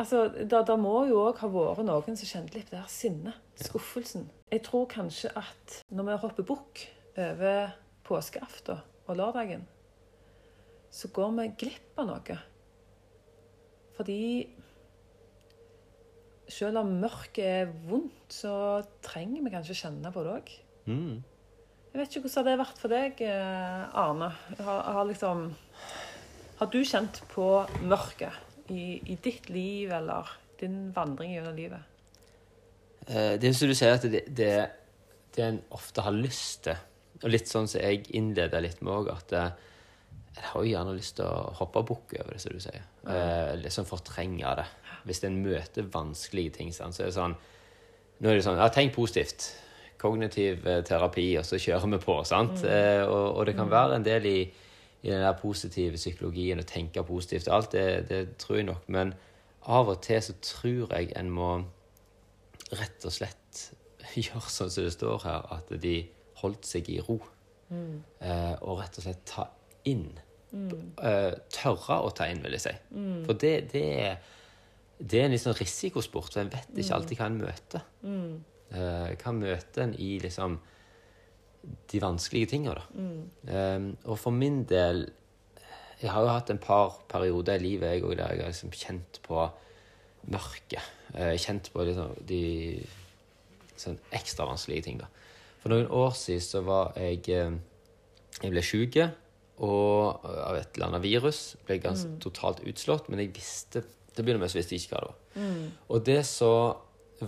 Altså, 0.00 0.24
da, 0.50 0.62
da 0.66 0.76
må 0.80 1.04
jo 1.06 1.20
òg 1.28 1.42
ha 1.42 1.50
vært 1.52 1.84
noen 1.86 2.16
som 2.18 2.28
kjente 2.28 2.56
litt 2.56 2.70
på 2.70 2.74
det 2.74 2.80
her 2.80 2.90
sinnet. 2.90 3.36
Skuffelsen. 3.62 4.24
Jeg 4.50 4.64
tror 4.66 4.88
kanskje 4.90 5.30
at 5.38 5.76
når 5.94 6.08
vi 6.08 6.16
hopper 6.24 6.48
bukk 6.48 6.82
over 7.16 7.74
påskeaften 8.08 8.80
og 9.06 9.18
lørdagen, 9.20 9.66
så 10.92 11.08
går 11.14 11.30
vi 11.38 11.46
glipp 11.64 12.00
av 12.02 12.10
noe. 12.10 12.38
Fordi 13.96 14.22
selv 16.52 16.82
om 16.82 16.94
mørket 17.02 17.44
er 17.44 17.70
vondt, 17.88 18.32
så 18.32 18.54
trenger 19.04 19.44
vi 19.44 19.52
kanskje 19.52 19.78
kjenne 19.84 20.12
på 20.12 20.24
det 20.24 20.34
òg. 20.36 20.52
Mm. 20.88 21.22
Jeg 21.92 22.00
vet 22.00 22.14
ikke 22.14 22.22
hvordan 22.26 22.46
det 22.46 22.52
har 22.54 22.62
vært 22.62 22.78
for 22.80 22.92
deg, 22.92 23.22
eh, 23.26 23.98
Arne. 24.02 24.30
Har, 24.58 24.84
har, 24.96 25.08
liksom, 25.08 25.42
har 26.60 26.70
du 26.72 26.78
kjent 26.88 27.20
på 27.32 27.48
mørket 27.84 28.70
i, 28.72 28.96
i 29.12 29.18
ditt 29.20 29.50
liv 29.52 29.92
eller 29.92 30.30
din 30.60 30.86
vandring 30.96 31.34
gjennom 31.36 31.58
livet? 31.58 31.90
Eh, 33.08 33.34
Det 33.36 33.50
er 33.50 33.58
som 33.58 33.68
du 33.68 33.76
sier, 33.76 33.98
at 33.98 34.08
det, 34.08 34.24
det, 34.32 34.54
det 35.36 35.44
en 35.44 35.60
ofte 35.74 36.04
har 36.06 36.16
lyst 36.16 36.64
til, 36.68 36.80
og 37.22 37.28
litt 37.30 37.50
sånn 37.50 37.68
som 37.68 37.84
jeg 37.84 38.06
innleda 38.16 38.60
litt 38.64 38.80
med 38.80 38.94
òg, 38.94 39.12
at 39.12 39.36
eh, 39.36 39.52
jeg 40.32 40.44
har 40.48 40.62
jo 40.64 40.70
gjerne 40.70 40.94
lyst 40.96 41.16
til 41.18 41.26
å 41.28 41.50
hoppe 41.58 41.82
bukk 41.86 42.14
over 42.18 42.32
det, 42.32 42.40
som 42.40 42.54
du 42.54 42.62
sier. 42.62 42.84
Eh, 43.08 43.52
liksom 43.60 43.88
fortrenge 43.88 44.54
det. 44.58 44.64
Hvis 45.08 45.22
en 45.26 45.40
møter 45.44 45.88
vanskelige 45.92 46.56
ting, 46.58 46.70
så 46.72 46.86
er 46.88 47.10
det 47.10 47.16
sånn 47.16 47.34
Nå 48.22 48.30
er 48.30 48.38
det 48.38 48.44
sånn 48.46 48.60
ja, 48.60 48.68
Tenk 48.72 48.94
positivt. 48.94 49.48
Kognitiv 50.00 50.66
eh, 50.68 50.80
terapi, 50.86 51.26
og 51.40 51.46
så 51.46 51.58
kjører 51.60 51.90
vi 51.96 52.00
på. 52.04 52.16
sant? 52.28 52.64
Eh, 52.64 53.02
og, 53.02 53.38
og 53.40 53.46
det 53.48 53.56
kan 53.58 53.70
være 53.70 53.98
en 53.98 54.06
del 54.06 54.28
i, 54.30 54.38
i 55.02 55.10
den 55.10 55.24
der 55.24 55.36
positive 55.38 56.00
psykologien 56.00 56.62
å 56.62 56.66
tenke 56.68 57.04
positivt. 57.06 57.50
og 57.50 57.58
Alt 57.58 57.76
det, 57.76 57.86
det 58.08 58.22
tror 58.40 58.60
jeg 58.60 58.70
nok. 58.70 58.88
Men 58.94 59.14
av 59.68 59.92
og 59.92 60.00
til 60.06 60.22
så 60.22 60.36
tror 60.42 60.94
jeg 60.96 61.12
en 61.18 61.30
må 61.34 61.52
rett 62.72 63.04
og 63.04 63.14
slett 63.14 63.66
gjøre 64.16 64.48
sånn 64.48 64.72
som 64.72 64.86
det 64.86 64.94
står 64.96 65.26
her, 65.26 65.50
at 65.58 65.74
de 65.82 65.96
holdt 66.40 66.66
seg 66.66 66.88
i 66.90 67.02
ro. 67.02 67.20
Eh, 67.72 68.54
og 68.60 68.80
rett 68.82 68.98
og 69.00 69.06
slett 69.06 69.26
ta 69.28 69.46
inn. 69.88 70.10
Mm. 70.52 70.68
tørre 71.48 71.96
å 72.04 72.10
ta 72.12 72.26
inn, 72.28 72.42
vil 72.44 72.52
jeg 72.52 72.60
si. 72.60 72.72
For 73.24 73.38
det, 73.40 73.52
det, 73.72 73.84
er, 74.04 74.18
det 75.00 75.22
er 75.22 75.24
en 75.24 75.32
litt 75.32 75.40
sånn 75.40 75.56
risikosport, 75.56 76.28
for 76.28 76.42
en 76.42 76.50
vet 76.52 76.76
ikke 76.76 76.98
alltid 76.98 77.22
hva 77.22 77.28
en 77.30 77.38
møter. 77.40 77.86
Mm. 78.04 78.34
hva 79.22 79.32
møter 79.32 79.86
en 79.86 79.94
i 79.96 80.10
liksom 80.20 80.58
de 81.92 82.00
vanskelige 82.02 82.52
tinga, 82.52 82.74
da. 82.78 82.84
Eh, 83.54 83.88
og 84.04 84.18
for 84.18 84.34
min 84.34 84.64
del 84.68 85.08
Jeg 86.02 86.10
har 86.10 86.24
jo 86.24 86.32
hatt 86.34 86.48
en 86.50 86.58
par 86.58 86.96
perioder 87.08 87.60
i 87.60 87.62
livet 87.62 87.92
jeg, 87.94 88.16
der 88.18 88.32
jeg 88.32 88.42
har 88.42 88.48
liksom 88.50 88.72
kjent 88.74 89.20
på 89.22 89.44
mørket. 90.34 90.82
Eh, 91.14 91.36
kjent 91.38 91.70
på 91.70 91.84
liksom 91.86 92.16
de 92.26 92.40
sånn 93.78 94.00
ekstra 94.10 94.48
vanskelige 94.48 94.82
ting, 94.88 94.98
da. 94.98 95.06
For 95.62 95.70
noen 95.70 95.86
år 95.86 96.10
siden 96.18 96.42
så 96.42 96.64
var 96.66 96.98
jeg 96.98 97.22
eh, 97.30 97.54
Jeg 98.42 98.50
ble 98.50 98.62
sjuk 98.66 98.96
og 99.58 100.24
av 100.24 100.56
et 100.56 100.70
eller 100.74 100.88
annet 100.88 101.02
virus. 101.04 101.56
Ble 101.66 101.78
ganske 101.82 102.08
totalt 102.22 102.62
utslått, 102.66 103.08
men 103.08 103.20
jeg 103.20 103.34
visste 103.36 103.84
Til 104.12 104.20
å 104.20 104.24
begynne 104.26 104.42
med 104.42 104.50
så 104.52 104.58
visste 104.58 104.74
jeg 104.76 104.82
ikke 104.84 104.96
hva 104.96 105.00
det 105.00 105.08
var. 105.08 105.18
Og 105.88 106.02
det 106.04 106.18
som 106.28 106.74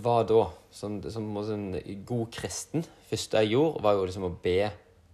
var 0.04 0.26
da, 0.28 0.42
som, 0.70 0.98
som 1.08 1.36
en 1.40 1.78
god 2.04 2.26
kristen, 2.34 2.84
første 3.08 3.40
jeg 3.40 3.54
gjorde, 3.54 3.80
var 3.86 3.94
jo 3.96 4.04
liksom 4.04 4.26
å 4.28 4.34
be 4.42 4.58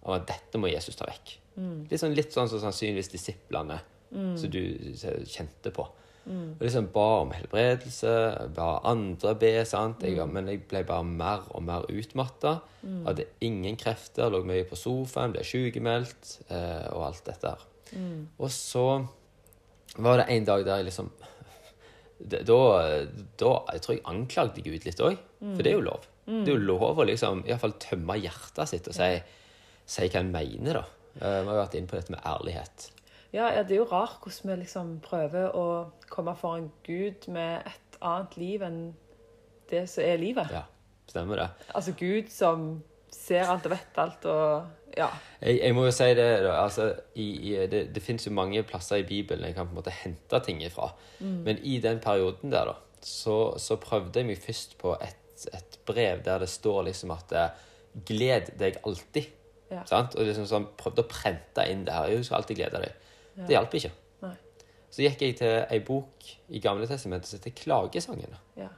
om 0.03 0.15
at 0.17 0.27
dette 0.27 0.59
må 0.59 0.67
Jesus 0.73 0.97
ta 0.99 1.07
vekk. 1.07 1.37
Litt 1.93 2.01
sånn, 2.01 2.17
sånn 2.17 2.49
som 2.51 2.63
sannsynligvis 2.65 3.13
disiplene 3.13 3.77
som 4.11 4.51
du 4.51 4.63
kjente 5.31 5.71
på. 5.71 5.85
Og 6.31 6.61
liksom 6.63 6.87
ba 6.95 7.07
om 7.25 7.31
helbredelse, 7.35 8.11
ba 8.55 8.69
andre 8.87 9.35
be, 9.41 9.51
sant? 9.67 10.03
Jeg, 10.07 10.21
men 10.31 10.47
jeg 10.49 10.61
ble 10.71 10.85
bare 10.87 11.05
mer 11.05 11.41
og 11.51 11.63
mer 11.67 11.87
utmatta. 11.91 12.61
Hadde 13.07 13.25
ingen 13.41 13.77
krefter, 13.77 14.31
lå 14.31 14.45
mye 14.47 14.65
på 14.69 14.77
sofaen, 14.79 15.33
ble 15.35 15.43
sykemeldt 15.45 16.37
eh, 16.51 16.87
og 16.95 17.07
alt 17.09 17.25
dette 17.27 17.51
her. 17.55 17.67
Og 18.39 18.51
så 18.55 18.85
var 19.99 20.21
det 20.23 20.29
en 20.31 20.45
dag 20.47 20.65
der 20.65 20.77
jeg 20.77 20.85
liksom 20.93 21.11
da, 22.31 22.39
da 22.47 23.51
jeg 23.73 23.83
tror 23.83 23.97
jeg 23.97 24.05
anklagde 24.13 24.63
Gud 24.63 24.87
litt 24.87 25.01
òg. 25.03 25.19
For 25.41 25.63
det 25.65 25.73
er 25.73 25.79
jo 25.81 25.85
lov. 25.89 26.07
Det 26.31 26.53
er 26.53 26.55
jo 26.59 26.63
lov 26.69 26.99
å 27.03 27.05
liksom, 27.09 27.41
i 27.47 27.51
hvert 27.51 27.63
fall 27.65 27.75
tømme 27.83 28.15
hjertet 28.21 28.69
sitt 28.71 28.87
og 28.87 28.95
si, 28.95 29.11
si 29.91 30.07
hva 30.13 30.21
en 30.21 30.31
mener. 30.35 30.79
da. 30.79 30.85
Eh, 31.19 31.41
Vi 31.43 31.49
har 31.51 31.63
vært 31.65 31.75
inne 31.81 31.91
på 31.91 31.97
dette 31.99 32.13
med 32.15 32.23
ærlighet. 32.23 32.91
Ja, 33.33 33.47
ja, 33.55 33.63
det 33.63 33.77
er 33.77 33.83
jo 33.85 33.89
rart 33.91 34.19
hvordan 34.25 34.51
vi 34.51 34.59
liksom 34.65 34.97
prøver 35.05 35.55
å 35.55 35.67
komme 36.11 36.35
foran 36.39 36.71
Gud 36.87 37.29
med 37.31 37.63
et 37.69 37.99
annet 38.03 38.37
liv 38.41 38.65
enn 38.67 38.81
det 39.71 39.85
som 39.91 40.03
er 40.05 40.19
livet. 40.19 40.51
Ja, 40.51 40.65
stemmer 41.11 41.45
det. 41.45 41.49
Altså 41.75 41.95
Gud 41.99 42.33
som 42.35 42.71
ser 43.15 43.51
alt 43.51 43.67
og 43.67 43.75
vet 43.75 44.03
alt 44.03 44.29
og 44.31 44.97
Ja. 44.97 45.07
Jeg, 45.39 45.61
jeg 45.61 45.75
må 45.75 45.85
jo 45.87 45.95
si 45.95 46.09
det, 46.19 46.27
altså, 46.51 46.89
i, 47.15 47.29
i, 47.53 47.67
det, 47.71 47.85
det 47.95 48.03
finnes 48.03 48.27
jo 48.27 48.35
mange 48.35 48.65
plasser 48.67 48.99
i 48.99 49.07
Bibelen 49.07 49.47
jeg 49.47 49.55
kan 49.55 49.69
på 49.69 49.77
en 49.77 49.79
måte 49.79 49.95
hente 49.95 50.41
ting 50.43 50.63
ifra. 50.67 50.91
Men 51.21 51.61
i 51.63 51.79
den 51.79 52.01
perioden 52.03 52.51
der, 52.51 52.73
da, 52.73 52.75
så, 53.01 53.55
så 53.59 53.79
prøvde 53.79 54.19
jeg 54.19 54.27
meg 54.27 54.43
først 54.43 54.75
på 54.81 54.97
et, 54.99 55.47
et 55.55 55.79
brev 55.87 56.25
der 56.27 56.43
det 56.43 56.51
står 56.51 56.89
liksom 56.91 57.15
at 57.15 57.37
eh, 57.37 57.67
Gled 58.07 58.53
deg 58.59 58.77
alltid. 58.87 59.31
Ja. 59.71 59.81
Sant? 59.87 60.15
Og 60.15 60.27
liksom 60.27 60.47
sånn, 60.47 60.69
prøvde 60.79 61.03
å 61.03 61.11
prente 61.11 61.65
inn 61.71 61.83
det 61.87 61.95
her. 61.95 62.11
Jeg 62.13 62.27
skal 62.27 62.39
alltid 62.39 62.61
glede 62.61 62.83
deg. 62.85 63.00
Det 63.39 63.55
hjalp 63.55 63.77
ikke. 63.79 63.93
Nei. 64.25 64.35
Så 64.91 65.05
gikk 65.05 65.25
jeg 65.25 65.39
til 65.39 65.57
ei 65.71 65.81
bok 65.87 66.31
i 66.51 66.63
Gamle 66.63 66.89
testamentet 66.91 67.31
som 67.31 67.39
heter 67.41 67.55
Klagesangene. 67.57 68.41
Ja. 68.59 68.71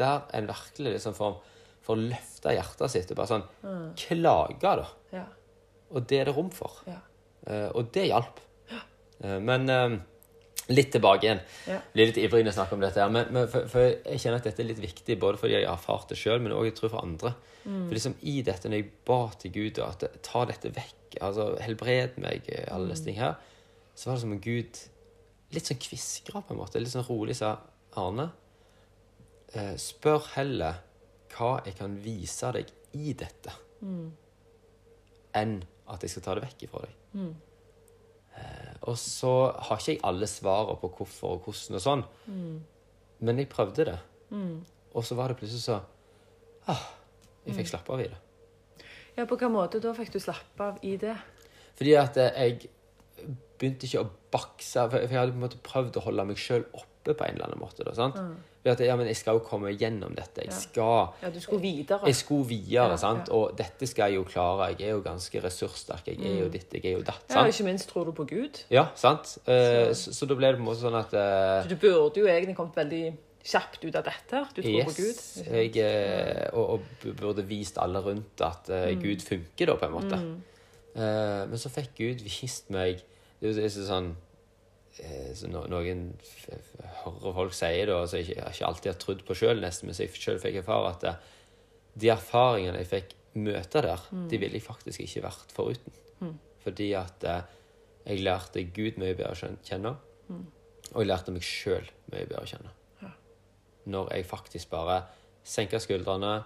Der 0.00 0.24
en 0.36 0.48
virkelig 0.50 0.96
liksom 0.96 1.14
får, 1.16 1.38
får 1.86 2.00
løfta 2.02 2.54
hjertet 2.56 2.94
sitt 2.94 3.12
og 3.12 3.20
bare 3.20 3.30
sånn 3.34 3.46
klage, 4.00 4.74
da. 4.82 4.88
Ja. 5.14 5.26
Og 5.90 6.06
det 6.10 6.22
er 6.22 6.30
det 6.30 6.36
rom 6.36 6.50
for. 6.54 6.82
Ja. 6.88 7.00
Uh, 7.46 7.68
og 7.78 7.90
det 7.94 8.06
hjalp. 8.10 8.40
Uh, 9.20 9.38
men 9.42 9.66
uh, 9.70 9.96
litt 10.70 10.92
tilbake 10.94 11.26
igjen. 11.26 11.42
Ja. 11.70 11.80
Blir 11.94 12.10
litt 12.10 12.20
ivrig 12.20 12.44
når 12.44 12.52
jeg 12.52 12.58
snakker 12.58 12.78
om 12.78 12.84
dette. 12.84 13.02
her, 13.02 13.12
Men, 13.12 13.30
men 13.34 13.48
for, 13.50 13.66
for 13.70 13.86
jeg 13.88 14.22
kjenner 14.22 14.42
at 14.42 14.48
dette 14.50 14.62
er 14.62 14.70
litt 14.70 14.82
viktig, 14.82 15.18
både 15.20 15.40
fordi 15.40 15.56
jeg 15.58 15.66
har 15.66 15.78
erfart 15.78 16.12
det 16.12 16.18
sjøl, 16.20 16.42
men 16.42 16.54
òg 16.56 16.70
for 16.80 17.00
andre. 17.02 17.34
For 17.60 17.92
liksom 17.92 18.14
i 18.24 18.40
dette, 18.46 18.70
når 18.70 18.80
jeg 18.80 18.90
ba 19.08 19.20
til 19.40 19.52
Gud 19.52 19.80
at 19.84 20.04
ta 20.24 20.44
dette 20.48 20.70
vekk, 20.72 21.18
altså 21.26 21.50
helbred 21.60 22.16
meg, 22.22 22.46
alle 22.70 22.94
disse 22.94 23.04
ting 23.08 23.18
her, 23.18 23.34
så 24.00 24.08
var 24.08 24.16
det 24.16 24.22
som 24.22 24.32
om 24.32 24.40
Gud 24.40 24.78
litt 25.52 25.66
sånn 25.68 25.80
kviskra 25.82 26.40
på 26.40 26.54
en 26.54 26.60
måte. 26.62 26.80
Litt 26.80 26.92
sånn 26.94 27.04
rolig 27.04 27.34
sa 27.36 27.50
Arne, 28.00 28.30
eh, 29.52 29.74
spør 29.76 30.24
heller 30.38 30.78
hva 31.34 31.50
jeg 31.66 31.76
kan 31.76 31.98
vise 32.00 32.48
deg 32.56 32.70
i 32.96 33.12
dette, 33.12 33.52
enn 35.36 35.58
at 35.90 36.02
jeg 36.06 36.10
skal 36.14 36.22
ta 36.24 36.34
det 36.38 36.44
vekk 36.46 36.64
ifra 36.66 36.80
deg. 36.86 36.94
Eh, 38.40 38.72
og 38.88 38.96
så 38.98 39.32
har 39.52 39.76
ikke 39.82 39.92
jeg 39.92 40.00
alle 40.06 40.26
svarene 40.30 40.78
på 40.80 40.90
hvorfor 40.96 41.36
og 41.36 41.44
hvordan 41.44 41.76
og 41.76 41.84
sånn, 41.84 42.04
men 43.20 43.38
jeg 43.42 43.50
prøvde 43.52 43.84
det. 43.90 43.98
Og 44.94 45.04
så 45.04 45.14
var 45.18 45.28
det 45.28 45.36
plutselig 45.38 45.62
så 45.66 45.80
ah, 46.66 46.82
Jeg 47.44 47.54
fikk 47.58 47.68
slappe 47.70 47.92
av 47.92 48.00
i 48.00 48.08
det. 48.08 48.18
ja, 49.16 49.24
på 49.26 49.34
hvilken 49.34 49.52
måte 49.52 49.80
da 49.82 49.92
fikk 49.94 50.12
du 50.14 50.18
slappe 50.22 50.62
av 50.62 50.78
i 50.86 50.96
det? 50.96 51.16
Fordi 51.76 51.94
at 51.98 52.16
eh, 52.16 52.40
jeg 52.46 52.70
begynte 53.60 53.86
ikke 53.88 54.04
å 54.04 54.10
bakse, 54.32 54.86
for 54.90 55.02
jeg 55.04 55.12
hadde 55.18 55.34
på 55.34 55.40
en 55.40 55.44
måte 55.48 55.60
prøvd 55.66 55.98
å 56.00 56.06
holde 56.06 56.24
meg 56.30 56.38
sjøl 56.40 56.64
oppe 56.72 57.14
på 57.16 57.24
en 57.26 57.34
eller 57.36 57.46
annen 57.50 57.60
måte. 57.60 57.84
Da, 57.86 57.92
sant? 57.96 58.16
Ved 58.60 58.74
at 58.74 58.80
ja, 58.84 58.92
men 59.00 59.06
jeg 59.08 59.16
skal 59.16 59.38
jo 59.38 59.44
komme 59.44 59.70
gjennom 59.72 60.12
dette. 60.16 60.42
Jeg 60.44 60.52
skal 60.52 61.14
Ja, 61.22 61.30
du 61.32 61.38
skulle 61.40 61.62
videre. 61.64 62.02
Jeg 62.10 62.18
skulle 62.18 62.44
videre, 62.50 62.90
Ja, 62.92 62.96
sant? 63.00 63.30
og 63.32 63.54
dette 63.56 63.86
skal 63.88 64.10
jeg 64.12 64.18
jo 64.20 64.24
klare. 64.28 64.66
Jeg 64.74 64.88
er 64.90 64.92
jo 64.98 65.00
ganske 65.06 65.40
ressurssterk. 65.44 66.10
Jeg 66.12 66.20
er 66.28 66.42
jo 66.42 66.48
ditt, 66.52 66.68
jeg 66.76 66.84
er 66.84 66.98
jo 66.98 67.02
datt. 67.06 67.24
Ja, 67.32 67.46
ikke 67.48 67.64
minst 67.70 67.88
tror 67.88 68.04
du 68.10 68.12
på 68.12 68.26
Gud. 68.28 68.60
Ja, 68.70 68.88
sant? 69.00 69.38
Eh, 69.48 69.94
så, 69.96 70.12
så 70.12 70.28
da 70.28 70.36
ble 70.36 70.52
det 70.52 70.60
på 70.60 70.64
en 70.66 70.68
måte 70.68 70.82
sånn 70.84 70.98
at 71.00 71.14
eh, 71.16 71.62
Så 71.64 71.72
du 71.72 71.76
burde 71.80 72.20
jo 72.20 72.28
egentlig 72.28 72.56
kommet 72.60 72.76
veldig 72.76 73.02
kjapt 73.48 73.80
ut 73.88 73.96
av 73.96 74.04
dette. 74.04 74.44
Du 74.52 74.60
tror 74.60 74.84
på 74.90 74.96
Gud. 74.98 75.16
Yes. 75.16 75.40
Jeg, 75.48 75.72
eh, 75.80 76.50
og, 76.52 76.76
og 76.76 77.08
burde 77.16 77.46
vist 77.48 77.80
alle 77.80 78.04
rundt 78.04 78.44
at 78.44 78.68
eh, 78.68 78.90
Mm. 78.92 79.00
Gud 79.08 79.24
funker, 79.24 79.72
da, 79.72 79.78
på 79.80 79.88
en 79.88 79.96
måte. 79.96 80.20
Eh, 81.00 81.46
men 81.48 81.56
så 81.62 81.72
fikk 81.72 81.94
Gud 81.96 82.20
vist 82.28 82.68
meg 82.74 83.00
Det 83.40 83.50
er 83.56 83.62
jo 83.62 83.84
sånn 83.86 84.10
eh, 85.00 85.30
så 85.34 85.48
no, 85.48 85.62
Noen 85.70 86.02
hører 87.06 87.34
folk 87.38 87.54
sier 87.56 87.86
det, 87.88 87.94
og 87.94 88.08
som 88.10 88.18
jeg 88.20 88.34
ikke, 88.36 88.66
alltid 88.66 88.90
har 88.92 88.98
trodd 89.00 89.22
på 89.26 89.36
sjøl, 89.38 89.60
nesten, 89.62 89.88
men 89.88 89.96
som 89.96 90.04
jeg 90.04 90.20
sjøl 90.20 90.40
fikk 90.42 90.58
erfare 90.60 90.90
at 90.94 91.04
eh, 91.08 91.14
de 92.00 92.10
erfaringene 92.12 92.82
jeg 92.82 92.90
fikk 92.90 93.16
møte 93.40 93.80
der, 93.86 94.00
Mm. 94.10 94.28
de 94.28 94.38
ville 94.42 94.58
jeg 94.58 94.62
faktisk 94.66 95.00
ikke 95.04 95.22
vært 95.28 95.52
foruten. 95.54 95.92
Fordi 96.64 96.92
at 96.98 97.24
eh, 97.24 97.42
jeg 98.06 98.24
lærte 98.26 98.64
Gud 98.74 98.98
mye 99.00 99.14
bedre 99.14 99.32
å 99.32 99.56
kjenne, 99.64 99.96
Mm. 100.28 100.44
og 100.92 101.00
jeg 101.00 101.08
lærte 101.08 101.32
meg 101.32 101.42
sjøl 101.42 101.86
mye 102.12 102.26
bedre 102.26 102.42
å 102.44 102.50
kjenne 102.50 102.70
når 103.90 104.10
jeg 104.12 104.26
faktisk 104.28 104.70
bare 104.70 104.98
senker 105.42 105.80
skuldrene. 105.80 106.44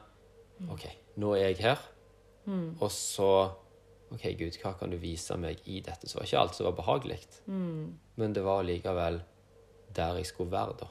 OK, 0.70 0.84
nå 1.18 1.32
er 1.34 1.48
jeg 1.50 1.58
her. 1.64 1.80
Og 2.80 2.90
så 2.94 3.26
OK, 4.14 4.24
Gud, 4.38 4.56
hva 4.62 4.72
kan 4.78 4.90
du 4.92 4.96
vise 5.02 5.36
meg 5.40 5.60
i 5.70 5.80
dette? 5.84 6.08
Så 6.08 6.18
var 6.18 6.26
ikke 6.28 6.42
alt 6.42 6.54
som 6.58 6.68
var 6.68 6.76
behagelig. 6.78 7.20
Men 8.16 8.34
det 8.36 8.44
var 8.46 8.64
likevel 8.66 9.20
der 9.94 10.16
jeg 10.18 10.26
skulle 10.26 10.50
være, 10.50 10.74
da. 10.80 10.88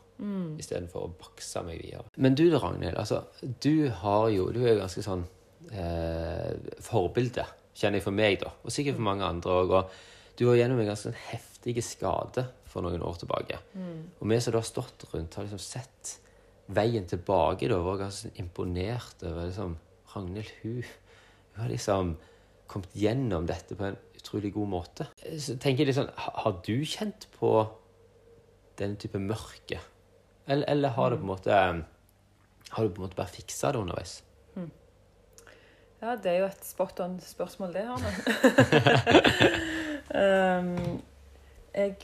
Istedenfor 0.62 1.08
å 1.08 1.14
bakse 1.20 1.64
meg 1.68 1.82
videre. 1.82 2.06
Men 2.18 2.36
du 2.40 2.46
da, 2.52 2.60
Ragnhild. 2.64 2.96
Altså, 3.00 3.24
du 3.64 3.90
har 4.04 4.30
jo 4.32 4.46
Du 4.56 4.62
er 4.64 4.78
ganske 4.80 5.04
sånn 5.04 5.26
eh, 5.72 6.54
forbilde, 6.84 7.44
kjenner 7.76 8.00
jeg 8.00 8.06
for 8.06 8.16
meg, 8.16 8.40
da. 8.44 8.54
Og 8.64 8.72
sikkert 8.72 9.00
for 9.00 9.08
mange 9.10 9.26
andre 9.28 9.58
òg. 9.64 9.74
Og 9.80 10.38
du 10.40 10.46
var 10.48 10.56
gjennom 10.60 10.80
en 10.80 10.88
ganske 10.92 11.10
sånn 11.10 11.22
heftig 11.30 11.78
skade 11.84 12.46
for 12.70 12.86
noen 12.86 13.04
år 13.06 13.20
tilbake. 13.22 13.60
Og 14.20 14.30
vi 14.32 14.40
som 14.42 14.54
da 14.56 14.62
har 14.62 14.68
stått 14.68 15.08
rundt, 15.12 15.36
har 15.36 15.46
liksom 15.46 15.62
sett 15.62 16.18
veien 16.74 17.06
tilbake 17.06 17.68
da, 17.70 17.82
var 17.84 18.00
ganske 18.00 18.30
sånn 18.30 18.40
imponert 18.42 19.24
over 19.28 19.50
liksom, 19.50 19.76
Ragnhild. 20.14 20.54
Hun, 20.64 20.80
hun 21.54 21.62
har 21.62 21.70
liksom 21.70 22.16
kommet 22.74 22.98
gjennom 22.98 23.48
dette 23.50 23.78
på 23.80 23.88
en 23.88 23.98
utrolig 24.18 24.54
god 24.56 24.72
måte. 24.74 25.08
Så 25.38 25.58
tenker 25.62 25.84
jeg 25.84 25.92
litt 25.92 26.00
sånn, 26.00 26.12
Har 26.18 26.60
du 26.66 26.76
kjent 26.88 27.28
på 27.38 27.56
den 28.82 28.98
type 29.02 29.22
mørke? 29.22 29.80
Eller, 30.48 30.68
eller 30.68 30.96
har 30.98 31.14
du 31.14 31.22
på 31.22 31.24
en 31.24 31.32
måte 31.32 31.58
Har 32.74 32.84
du 32.84 32.90
på 32.92 33.00
en 33.00 33.06
måte 33.06 33.20
bare 33.20 33.32
fiksa 33.32 33.72
det 33.72 33.84
underveis? 33.84 34.22
Ja, 36.04 36.18
det 36.20 36.32
er 36.32 36.40
jo 36.42 36.48
et 36.50 36.66
spot 36.68 37.00
on 37.00 37.14
spørsmål, 37.24 37.74
det, 37.74 37.84
Arne. 37.88 38.10
um, 40.12 41.02
jeg, 41.80 41.96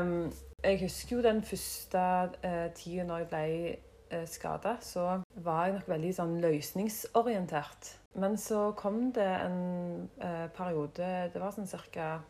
um, 0.00 0.32
jeg 0.64 0.80
husker 0.80 1.16
jo 1.16 1.22
den 1.22 1.42
første 1.42 2.00
uh, 2.44 2.64
tida 2.74 3.04
når 3.06 3.22
jeg 3.22 3.28
ble 3.30 3.76
uh, 4.10 4.26
skada, 4.26 4.74
så 4.82 5.20
var 5.46 5.68
jeg 5.68 5.76
nok 5.76 5.92
veldig 5.92 6.10
sånn 6.16 6.34
løsningsorientert. 6.42 7.92
Men 8.14 8.36
så 8.38 8.68
kom 8.78 9.08
det 9.14 9.26
en 9.26 10.08
eh, 10.22 10.46
periode, 10.54 11.08
det 11.34 11.40
var 11.42 11.54
sånn 11.54 11.66
ca. 11.66 12.20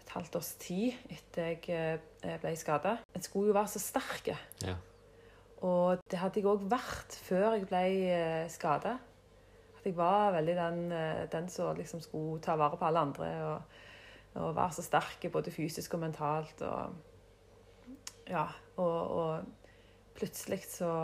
et 0.00 0.12
halvt 0.12 0.36
års 0.36 0.54
tid 0.60 0.96
etter 1.12 1.50
jeg 1.52 2.00
eh, 2.24 2.38
ble 2.40 2.54
skada. 2.56 2.98
Jeg 3.12 3.26
skulle 3.26 3.52
jo 3.52 3.56
være 3.56 3.72
så 3.74 3.82
sterk. 3.82 4.30
Ja. 4.64 4.76
Og 5.64 6.00
det 6.10 6.20
hadde 6.20 6.40
jeg 6.40 6.48
òg 6.48 6.64
vært 6.68 7.16
før 7.24 7.54
jeg 7.56 7.66
ble 7.68 7.82
eh, 8.12 8.46
skada. 8.52 8.98
At 9.76 9.84
jeg 9.84 9.96
var 9.96 10.32
veldig 10.36 10.56
den, 10.56 10.80
eh, 10.92 11.24
den 11.32 11.48
som 11.52 11.76
liksom 11.76 12.00
skulle 12.04 12.40
ta 12.44 12.56
vare 12.60 12.80
på 12.80 12.88
alle 12.88 13.04
andre. 13.08 13.30
Og, 13.48 14.40
og 14.40 14.56
være 14.56 14.76
så 14.78 14.86
sterk 14.88 15.28
både 15.32 15.52
fysisk 15.52 15.94
og 15.94 16.04
mentalt. 16.04 16.64
Og, 16.64 17.92
ja, 18.28 18.46
og, 18.76 19.10
og 19.20 20.16
plutselig 20.16 20.62
så 20.68 20.94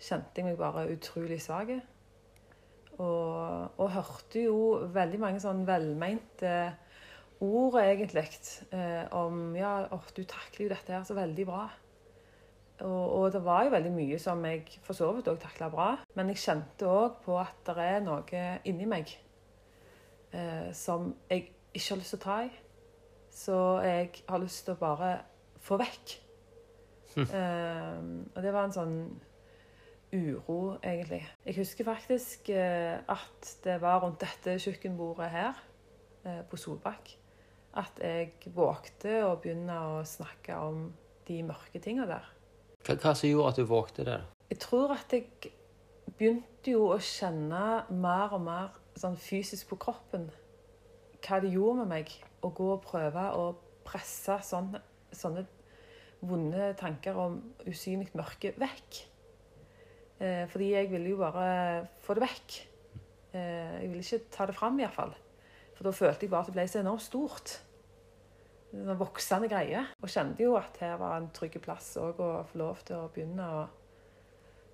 kjente 0.00 0.40
jeg 0.40 0.48
meg 0.48 0.58
bare 0.60 0.88
utrolig 0.92 1.40
svak. 1.44 1.76
Og, 2.96 3.76
og 3.76 3.90
hørte 3.92 4.46
jo 4.46 4.58
veldig 4.94 5.18
mange 5.20 5.40
sånn 5.42 5.66
velmente 5.68 6.52
ord, 7.44 7.76
egentlig, 7.82 8.30
eh, 8.72 9.04
om 9.12 9.50
ja, 9.58 9.82
oh, 9.92 10.06
du 10.16 10.22
takler 10.24 10.64
jo 10.64 10.70
dette 10.72 10.94
her 10.94 11.04
så 11.04 11.16
veldig 11.18 11.44
bra. 11.48 11.66
Og, 12.84 13.04
og 13.18 13.32
det 13.32 13.40
var 13.44 13.64
jo 13.64 13.72
veldig 13.72 13.92
mye 13.92 14.18
som 14.20 14.42
jeg 14.44 14.80
for 14.84 14.96
så 14.96 15.08
vidt 15.16 15.28
òg 15.32 15.40
takla 15.40 15.68
bra. 15.72 15.90
Men 16.16 16.32
jeg 16.32 16.42
kjente 16.44 16.88
òg 16.88 17.20
på 17.24 17.36
at 17.40 17.60
det 17.68 17.76
er 17.84 18.04
noe 18.04 18.42
inni 18.68 18.88
meg 18.88 19.12
eh, 20.32 20.72
som 20.76 21.12
jeg 21.30 21.50
ikke 21.72 21.90
har 21.94 22.00
lyst 22.02 22.16
til 22.16 22.20
å 22.20 22.26
ta 22.26 22.38
i. 22.44 22.52
Så 23.36 23.56
jeg 23.84 24.12
har 24.28 24.40
lyst 24.40 24.64
til 24.64 24.76
å 24.76 24.80
bare 24.80 25.10
få 25.64 25.80
vekk. 25.80 26.20
Eh, 27.16 28.00
og 28.34 28.42
det 28.44 28.50
var 28.52 28.66
en 28.66 28.74
sånn 28.76 28.96
uro, 30.14 30.76
egentlig. 30.82 31.22
Jeg 31.46 31.56
husker 31.56 31.84
faktisk 31.84 32.50
eh, 32.50 32.98
at 33.08 33.52
det 33.64 33.80
var 33.82 34.00
rundt 34.04 34.22
dette 34.22 34.58
kjøkkenbordet 34.62 35.30
her 35.32 35.58
eh, 36.24 36.42
på 36.50 36.58
Solbakk 36.60 37.16
at 37.76 38.00
jeg 38.00 38.54
vågte 38.56 39.18
å 39.26 39.34
begynne 39.40 39.76
å 39.76 40.00
snakke 40.08 40.56
om 40.56 40.88
de 41.28 41.42
mørke 41.44 41.80
tinga 41.82 42.06
der. 42.08 42.24
Hva, 42.86 42.96
hva 43.02 43.12
som 43.18 43.28
gjorde 43.28 43.52
at 43.52 43.60
du 43.60 43.68
vågte 43.68 44.06
det? 44.06 44.20
Jeg 44.50 44.62
tror 44.62 44.94
at 44.94 45.12
jeg 45.12 45.52
begynte 46.16 46.72
jo 46.72 46.86
å 46.94 46.98
kjenne 47.02 47.62
mer 47.90 48.32
og 48.36 48.44
mer 48.46 48.76
sånn 48.96 49.18
fysisk 49.20 49.74
på 49.74 49.80
kroppen 49.86 50.30
hva 51.26 51.40
det 51.42 51.50
gjorde 51.50 51.82
med 51.82 51.90
meg 51.90 52.12
å 52.46 52.52
gå 52.54 52.68
og 52.76 52.84
prøve 52.86 53.24
å 53.34 53.46
presse 53.86 54.38
sånne, 54.46 54.80
sånne 55.14 55.42
vonde 56.26 56.70
tanker 56.78 57.18
om 57.18 57.38
usynlig 57.66 58.12
mørke 58.16 58.52
vekk. 58.60 59.00
Eh, 60.16 60.46
fordi 60.48 60.72
jeg 60.72 60.90
ville 60.90 61.12
jo 61.12 61.20
bare 61.20 61.86
få 62.04 62.16
det 62.16 62.24
vekk. 62.24 62.58
Eh, 63.36 63.82
jeg 63.82 63.88
ville 63.90 64.04
ikke 64.04 64.32
ta 64.32 64.46
det 64.48 64.56
fram, 64.56 64.78
iallfall. 64.80 65.12
For 65.76 65.84
da 65.84 65.92
følte 65.92 66.24
jeg 66.24 66.32
bare 66.32 66.46
at 66.46 66.52
det 66.52 66.56
ble 66.56 66.68
så 66.72 66.80
enormt 66.80 67.04
stort. 67.04 67.56
En 68.72 68.96
voksende 68.98 69.48
greie. 69.52 69.82
Og 70.00 70.12
kjente 70.12 70.44
jo 70.46 70.56
at 70.56 70.78
her 70.80 70.96
var 71.00 71.18
en 71.18 71.28
trygg 71.36 71.58
plass 71.64 71.94
òg 72.00 72.22
å 72.22 72.30
få 72.48 72.62
lov 72.62 72.80
til 72.88 72.96
å 73.02 73.10
begynne 73.12 73.48
å 73.58 73.66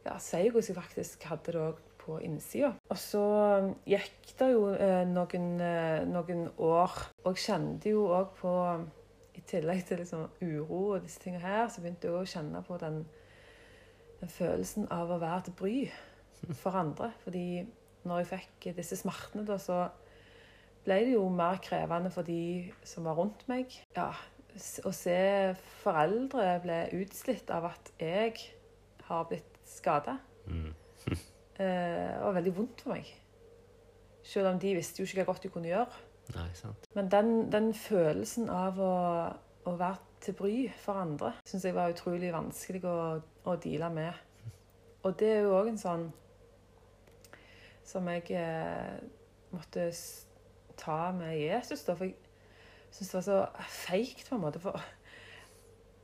ja, 0.07 0.15
si 0.23 0.45
hvordan 0.47 0.69
jeg 0.71 0.79
faktisk 0.79 1.27
hadde 1.31 1.55
det 1.55 1.63
òg 1.63 1.83
på 2.03 2.19
innsida. 2.23 2.73
Og 2.91 2.99
så 2.99 3.25
gikk 3.87 4.33
det 4.39 4.49
jo 4.55 4.69
eh, 4.75 5.03
noen, 5.11 5.53
noen 6.11 6.49
år, 6.59 6.97
og 7.23 7.35
jeg 7.35 7.45
kjente 7.49 7.95
jo 7.95 8.09
òg 8.15 8.35
på 8.39 8.55
I 9.33 9.43
tillegg 9.49 9.85
til 9.89 10.03
liksom 10.03 10.27
uro 10.43 10.81
og 10.95 11.05
disse 11.07 11.23
tingene 11.23 11.47
her, 11.47 11.69
så 11.71 11.81
begynte 11.81 12.11
jeg 12.11 12.19
å 12.19 12.27
kjenne 12.29 12.61
på 12.67 12.77
den, 12.83 12.99
den 14.23 14.31
følelsen 14.31 14.87
av 14.95 15.11
å 15.11 15.21
være 15.21 15.49
til 15.49 15.57
bry 15.59 15.77
for 16.55 16.79
andre. 16.79 17.11
Fordi 17.25 17.65
når 18.07 18.23
jeg 18.23 18.31
fikk 18.33 18.69
disse 18.79 18.99
smertene, 19.01 19.45
da, 19.47 19.59
så 19.63 19.85
ble 20.87 20.99
det 21.07 21.17
jo 21.17 21.27
mer 21.31 21.61
krevende 21.63 22.11
for 22.11 22.27
de 22.27 22.71
som 22.87 23.07
var 23.07 23.19
rundt 23.19 23.45
meg. 23.51 23.75
Ja, 23.97 24.11
å 24.87 24.93
se 24.95 25.19
foreldre 25.83 26.57
ble 26.63 26.79
utslitt 27.01 27.51
av 27.55 27.71
at 27.71 27.93
jeg 28.03 28.39
har 29.09 29.29
blitt 29.31 29.61
skada. 29.69 30.19
Mm. 30.47 30.73
Eh, 31.61 32.15
var 32.17 32.33
veldig 32.33 32.51
vondt 32.57 32.81
for 32.81 32.95
meg. 32.95 33.11
Selv 34.25 34.49
om 34.49 34.57
de 34.59 34.71
visste 34.75 35.03
jo 35.03 35.05
ikke 35.05 35.21
hva 35.21 35.27
godt 35.29 35.45
de 35.45 35.51
kunne 35.53 35.69
gjøre. 35.69 35.99
Nei, 36.33 36.47
sant. 36.57 36.87
Men 36.97 37.11
den, 37.13 37.29
den 37.53 37.69
følelsen 37.77 38.49
av 38.51 38.81
å, 38.81 38.95
å 39.69 39.75
være 39.77 40.01
til 40.23 40.37
bry 40.39 40.57
for 40.79 41.01
andre 41.03 41.33
syns 41.49 41.65
jeg 41.67 41.75
var 41.77 41.93
utrolig 41.93 42.33
vanskelig 42.35 42.83
å, 42.89 42.97
å 43.45 43.57
deale 43.63 43.91
med. 43.93 44.21
Og 45.03 45.17
det 45.19 45.31
er 45.35 45.41
jo 45.43 45.57
òg 45.59 45.73
en 45.73 45.81
sånn 45.81 46.05
som 47.85 48.07
jeg 48.09 48.31
eh, 48.39 49.01
måtte 49.51 49.89
ta 50.79 51.11
med 51.17 51.35
Jesus, 51.41 51.83
da. 51.85 51.97
For 51.99 52.07
jeg 52.07 52.17
syns 52.95 53.11
det 53.11 53.19
var 53.19 53.27
så 53.27 53.69
feigt, 53.69 54.29
på 54.29 54.39
en 54.39 54.45
måte. 54.45 54.63
For 54.63 54.79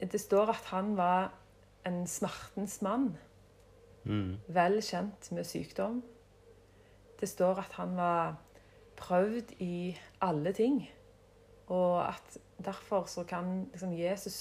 det 0.03 0.21
står 0.21 0.51
at 0.57 0.71
han 0.73 0.97
var 0.99 1.31
en 1.87 2.05
smertens 2.11 2.81
mann 2.83 3.13
Mm. 4.09 4.39
vel 4.49 4.79
kjent 4.83 5.27
med 5.37 5.45
sykdom. 5.45 6.03
Det 7.21 7.29
står 7.29 7.59
at 7.61 7.73
han 7.77 7.97
var 7.97 8.37
prøvd 8.97 9.53
i 9.61 9.97
alle 10.21 10.53
ting. 10.53 10.79
Og 11.67 12.09
at 12.09 12.39
derfor 12.65 13.07
så 13.07 13.25
kan 13.29 13.69
liksom 13.73 13.93
Jesus 13.95 14.39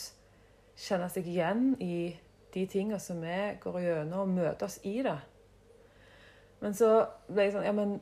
kjenne 0.77 1.09
seg 1.09 1.27
igjen 1.29 1.73
i 1.81 2.15
de 2.53 2.65
tingene 2.69 2.99
som 3.01 3.19
vi 3.21 3.39
går 3.61 3.81
gjennom, 3.83 4.23
og 4.23 4.35
møte 4.37 4.65
oss 4.65 4.79
i 4.85 4.99
det. 5.05 5.17
Men 6.61 6.73
så 6.73 6.91
ble 7.29 7.47
jeg 7.47 7.53
sånn 7.53 7.67
Ja, 7.67 7.73
men 7.75 7.99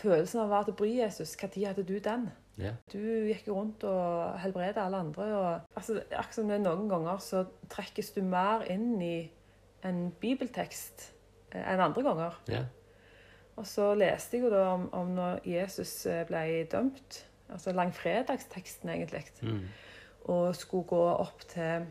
følelsen 0.00 0.42
av 0.42 0.48
å 0.48 0.54
være 0.54 0.70
til 0.70 0.78
bry, 0.78 0.92
Jesus, 1.00 1.34
når 1.40 1.66
hadde 1.72 1.86
du 1.86 1.96
den? 2.02 2.30
Yeah. 2.60 2.76
Du 2.92 3.00
gikk 3.00 3.48
rundt 3.48 3.84
og 3.88 4.36
helbredet 4.42 4.82
alle 4.82 5.00
andre. 5.06 5.28
Og, 5.36 5.76
altså, 5.76 6.00
akkurat 6.10 6.36
som 6.36 6.50
det 6.50 6.60
noen 6.60 6.90
ganger 6.90 7.22
så 7.24 7.44
trekkes 7.72 8.12
du 8.16 8.20
mer 8.26 8.66
inn 8.70 9.00
i 9.02 9.14
en 9.86 10.10
bibeltekst 10.20 11.06
eh, 11.54 11.64
enn 11.64 11.80
andre 11.80 12.04
ganger. 12.04 12.36
Yeah. 12.50 12.68
Og 13.60 13.66
så 13.68 13.90
leste 13.98 14.36
jeg 14.36 14.46
jo 14.46 14.52
da 14.52 14.66
om, 14.74 14.86
om 14.96 15.14
når 15.16 15.40
Jesus 15.48 15.92
eh, 16.08 16.22
ble 16.28 16.44
dømt, 16.72 17.24
altså 17.52 17.72
langfredagsteksten 17.72 18.88
egentlig, 18.88 19.24
Mm. 19.42 19.60
og 20.24 20.56
skulle 20.56 20.84
gå 20.84 21.02
opp 21.12 21.40
til, 21.48 21.86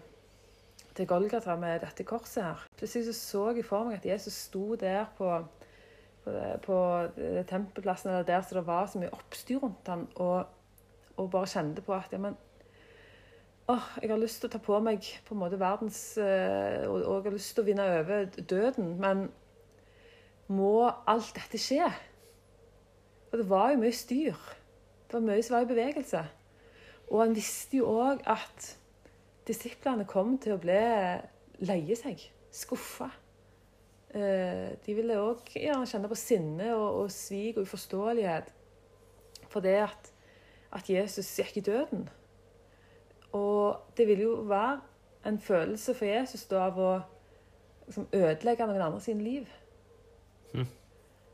til 0.95 1.07
Golgata 1.07 1.55
med 1.55 1.79
dette 1.79 2.03
korset 2.03 2.43
her. 2.43 2.67
Plutselig 2.77 3.05
så, 3.05 3.13
så 3.13 3.49
jeg 3.55 3.65
for 3.65 3.83
meg 3.83 3.99
at 3.99 4.05
Jesus 4.05 4.33
sto 4.33 4.75
der 4.75 5.05
på, 5.17 5.45
på, 6.23 6.31
på 6.65 6.77
eh, 7.17 7.45
tempelplassen, 7.45 8.09
eller 8.09 8.23
der 8.23 8.41
så 8.41 8.55
det 8.59 8.67
var 8.67 8.85
så 8.85 8.99
mye 8.99 9.13
oppstyr 9.13 9.57
rundt 9.63 9.87
han, 9.87 10.07
og, 10.15 10.45
og 11.17 11.31
bare 11.31 11.47
kjente 11.47 11.81
på 11.81 11.93
at 11.93 12.11
ja, 12.11 12.17
men 12.17 12.37
Åh, 13.69 13.83
jeg 14.01 14.09
har 14.09 14.17
lyst 14.17 14.39
til 14.41 14.49
å 14.49 14.51
ta 14.55 14.57
på 14.57 14.79
meg 14.81 15.05
på 15.27 15.35
en 15.35 15.39
måte 15.43 15.59
verdens 15.61 16.17
eh, 16.17 16.87
og, 16.89 17.03
og 17.03 17.19
jeg 17.19 17.27
har 17.27 17.35
lyst 17.35 17.51
til 17.53 17.61
å 17.61 17.65
vinne 17.67 17.83
over 17.99 18.23
døden, 18.49 18.95
men 18.97 19.27
må 20.49 20.89
alt 21.05 21.35
dette 21.35 21.59
skje? 21.61 21.85
For 23.29 23.37
det 23.37 23.45
var 23.51 23.69
jo 23.75 23.83
mye 23.83 23.93
styr. 23.93 24.39
Det 25.09 25.17
var 25.17 25.25
mye 25.25 25.43
som 25.43 25.55
var 25.57 25.65
i 25.65 25.69
bevegelse. 25.71 26.21
Og 27.09 27.23
han 27.23 27.33
visste 27.33 27.79
jo 27.79 27.89
òg 27.89 28.21
at 28.29 28.67
disiplene 29.49 30.05
kom 30.05 30.35
til 30.37 30.53
å 30.53 30.61
bli 30.61 30.77
leie 31.65 31.97
seg, 31.97 32.21
skuffa. 32.53 33.09
Eh, 34.13 34.77
De 34.85 34.93
ville 34.93 35.17
òg 35.17 35.49
gjerne 35.55 35.89
kjenne 35.89 36.11
på 36.11 36.17
sinne 36.17 36.69
og, 36.75 37.01
og 37.01 37.11
svik 37.13 37.57
og 37.57 37.65
uforståelighet 37.65 38.53
for 39.49 39.65
det 39.65 39.79
at, 39.81 40.11
at 40.77 40.89
Jesus 40.89 41.33
gikk 41.39 41.57
i 41.57 41.65
døden. 41.65 42.05
Og 43.33 43.81
det 43.97 44.05
ville 44.07 44.29
jo 44.29 44.35
være 44.49 44.79
en 45.25 45.39
følelse 45.41 45.93
for 45.97 46.05
Jesus 46.05 46.45
da 46.49 46.67
av 46.69 46.77
å 46.77 46.91
liksom, 47.87 48.07
ødelegge 48.13 48.69
noen 48.69 48.85
andre 48.85 49.01
sine 49.01 49.25
liv. 49.25 49.49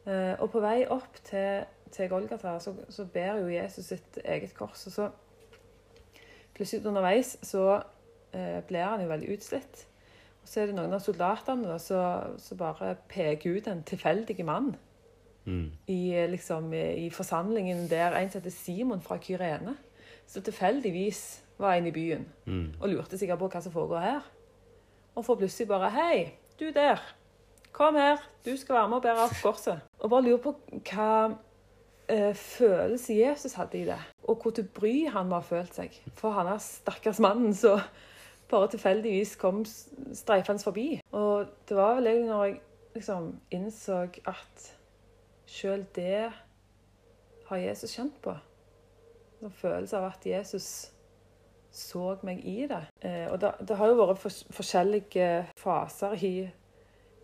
Eh, 0.06 0.36
og 0.40 0.52
på 0.54 0.62
vei 0.64 0.86
opp 0.92 1.20
til, 1.26 1.66
til 1.96 2.10
Golgata 2.12 2.58
så, 2.60 2.74
så 2.92 3.06
ber 3.14 3.40
jo 3.42 3.48
Jesus 3.54 3.86
sitt 3.94 4.20
eget 4.26 4.54
kors. 4.58 4.86
Og 4.90 4.94
så 4.96 5.10
plutselig 6.56 6.86
underveis 6.88 7.36
så 7.44 7.82
eh, 8.36 8.62
blir 8.68 8.84
han 8.88 9.02
jo 9.04 9.10
veldig 9.12 9.30
utslitt. 9.38 9.86
Og 10.44 10.50
så 10.52 10.62
er 10.62 10.70
det 10.70 10.76
noen 10.78 10.94
av 10.94 11.02
soldatene 11.02 11.68
da, 11.72 11.78
så- 11.82 12.36
som 12.40 12.58
bare 12.58 12.96
peker 13.10 13.56
ut 13.58 13.68
en 13.72 13.84
tilfeldig 13.84 14.46
mann 14.46 14.76
Mm. 15.46 15.72
i, 15.88 16.26
liksom, 16.28 16.74
i 16.74 17.10
forsamlingen 17.14 17.88
der 17.90 18.16
en 18.18 18.30
som 18.32 18.42
heter 18.42 18.50
Simon 18.52 19.02
fra 19.02 19.18
Kyrene, 19.22 19.76
som 20.28 20.42
tilfeldigvis 20.44 21.42
var 21.60 21.74
inne 21.78 21.88
i 21.88 21.92
byen 21.92 22.26
Mm. 22.46 22.74
og 22.82 22.90
lurte 22.90 23.18
sikkert 23.18 23.40
på 23.40 23.48
hva 23.50 23.62
som 23.62 23.72
foregår 23.72 24.00
her. 24.02 24.22
Og 25.16 25.26
får 25.26 25.36
plutselig 25.36 25.68
bare 25.68 25.90
'Hei, 25.92 26.32
du 26.60 26.72
der. 26.72 26.98
Kom 27.72 27.96
her. 27.96 28.18
Du 28.46 28.58
skal 28.58 28.76
være 28.76 28.90
med 28.90 28.96
og 28.98 29.04
bære 29.04 29.24
opp 29.24 29.36
korset.' 29.44 29.82
Og 30.00 30.10
bare 30.10 30.22
lurer 30.24 30.38
på 30.38 30.56
hva 30.72 31.36
eh, 32.10 32.36
følelse 32.36 33.18
Jesus 33.18 33.54
hadde 33.54 33.80
i 33.80 33.86
det, 33.86 34.00
og 34.24 34.42
hvor 34.42 34.52
til 34.52 34.68
bry 34.76 35.08
han 35.10 35.30
må 35.30 35.40
ha 35.40 35.46
følt 35.46 35.76
seg. 35.76 35.96
For 36.14 36.36
han 36.36 36.50
er 36.52 36.62
stakkars 36.64 37.20
mannen 37.20 37.54
som 37.54 37.80
bare 38.50 38.70
tilfeldigvis 38.74 39.36
kom 39.42 39.64
streifende 40.14 40.64
forbi. 40.64 41.02
Og 41.12 41.46
det 41.70 41.78
var 41.78 41.96
vel 41.96 42.08
egentlig 42.08 42.30
når 42.30 42.44
jeg 42.46 42.60
liksom 42.96 43.32
innså 43.52 44.02
at 44.28 44.68
sjøl 45.48 45.86
det 45.96 46.32
har 47.48 47.58
Jesus 47.58 47.96
kjent 47.96 48.22
på. 48.22 48.36
En 49.44 49.52
følelse 49.52 49.98
av 49.98 50.10
at 50.10 50.26
Jesus 50.26 50.92
så 51.76 52.16
meg 52.24 52.40
i 52.48 52.68
det. 52.70 52.84
Eh, 53.02 53.26
og 53.32 53.42
det, 53.42 53.52
det 53.68 53.78
har 53.78 53.92
jo 53.92 53.98
vært 54.00 54.22
for, 54.24 54.32
forskjellige 54.56 55.30
faser 55.60 56.16
i, 56.24 56.36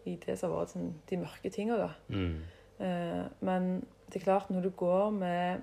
i 0.06 0.18
det 0.26 0.36
som 0.40 0.52
har 0.52 0.64
vært 0.64 0.74
sånn, 0.76 0.90
de 1.10 1.20
mørke 1.22 1.52
tingene. 1.54 1.88
da. 1.88 1.92
Mm. 2.12 2.42
Eh, 2.84 3.24
men 3.48 3.72
det 4.14 4.22
er 4.22 4.24
klart, 4.24 4.50
når 4.50 4.62
du 4.62 4.70
går 4.70 5.10
med 5.10 5.62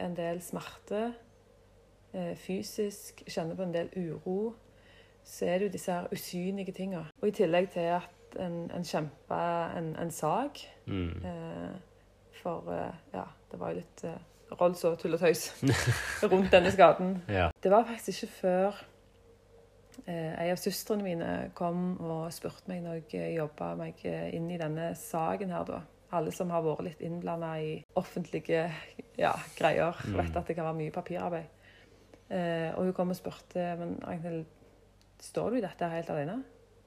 en 0.00 0.16
del 0.16 0.42
smerte 0.42 1.14
eh, 2.12 2.36
fysisk, 2.36 3.22
kjenner 3.28 3.56
på 3.56 3.62
en 3.62 3.74
del 3.74 3.90
uro, 3.96 4.54
så 5.24 5.46
er 5.46 5.58
det 5.58 5.66
jo 5.66 5.72
disse 5.72 5.92
her 5.92 6.06
usynlige 6.12 6.72
tingene. 6.72 7.06
Og 7.22 7.28
i 7.28 7.34
tillegg 7.34 7.70
til 7.70 7.80
at 7.96 8.38
en, 8.40 8.70
en 8.70 8.84
kjemper 8.84 9.76
en, 9.78 9.96
en 9.96 10.10
sak. 10.10 10.60
Mm. 10.86 11.24
Eh, 11.24 11.76
for 12.42 12.72
eh, 12.72 12.94
ja, 13.14 13.24
det 13.50 13.60
var 13.60 13.72
jo 13.72 13.80
litt 13.80 14.04
eh, 14.04 14.18
Rolls 14.60 14.84
og 14.86 14.98
tull 15.00 15.16
og 15.16 15.20
tøys 15.20 15.48
rundt 16.30 16.52
denne 16.52 16.70
skaden. 16.70 17.16
Ja. 17.28 17.48
Det 17.62 17.70
var 17.70 17.86
faktisk 17.88 18.22
ikke 18.22 18.32
før 18.32 18.78
eh, 20.06 20.32
en 20.36 20.52
av 20.52 20.60
søstrene 20.60 21.02
mine 21.02 21.32
kom 21.58 21.96
og 21.98 22.28
spurte 22.34 22.70
meg 22.70 22.84
når 22.84 23.02
jeg 23.10 23.34
jobba 23.40 23.72
meg 23.80 24.04
eh, 24.06 24.28
inn 24.36 24.46
i 24.54 24.60
denne 24.60 24.92
saken 25.00 25.50
her, 25.50 25.66
da. 25.66 25.80
Alle 26.16 26.32
som 26.34 26.50
har 26.54 26.64
vært 26.64 26.84
litt 26.86 27.04
innblanda 27.04 27.52
i 27.60 27.76
offentlige 28.00 28.64
ja, 29.20 29.34
greier, 29.58 29.96
Mm. 30.06 30.16
vet 30.22 30.36
at 30.36 30.46
det 30.50 30.56
kan 30.56 30.64
være 30.68 30.80
mye 30.80 30.94
papirarbeid. 30.94 31.46
Eh, 32.30 32.72
og 32.74 32.84
hun 32.88 32.92
kom 32.96 33.10
og 33.14 33.16
spurte 33.18 33.62
men 33.78 33.98
Ragnhild, 34.02 34.46
står 35.22 35.50
du 35.50 35.56
i 35.60 35.64
dette 35.64 35.88
helt 35.92 36.10
alene? 36.10 36.40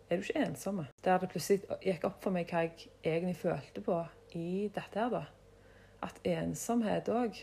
Er 0.09 0.17
du 0.17 0.23
ikke 0.25 0.41
ensom? 0.47 0.81
Der 1.05 1.17
det 1.21 1.29
plutselig 1.29 1.61
gikk 1.85 2.03
opp 2.09 2.21
for 2.23 2.33
meg 2.33 2.49
hva 2.49 2.63
jeg 2.65 2.89
egentlig 3.05 3.37
følte 3.37 3.81
på 3.85 3.99
i 4.35 4.67
dette 4.73 4.99
her, 4.99 5.09
da. 5.13 5.23
At 6.01 6.19
ensomhet 6.25 7.09
òg 7.13 7.37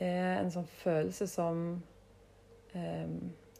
er 0.00 0.38
en 0.40 0.50
sånn 0.52 0.68
følelse 0.80 1.26
som 1.28 1.82
eh, 2.74 3.08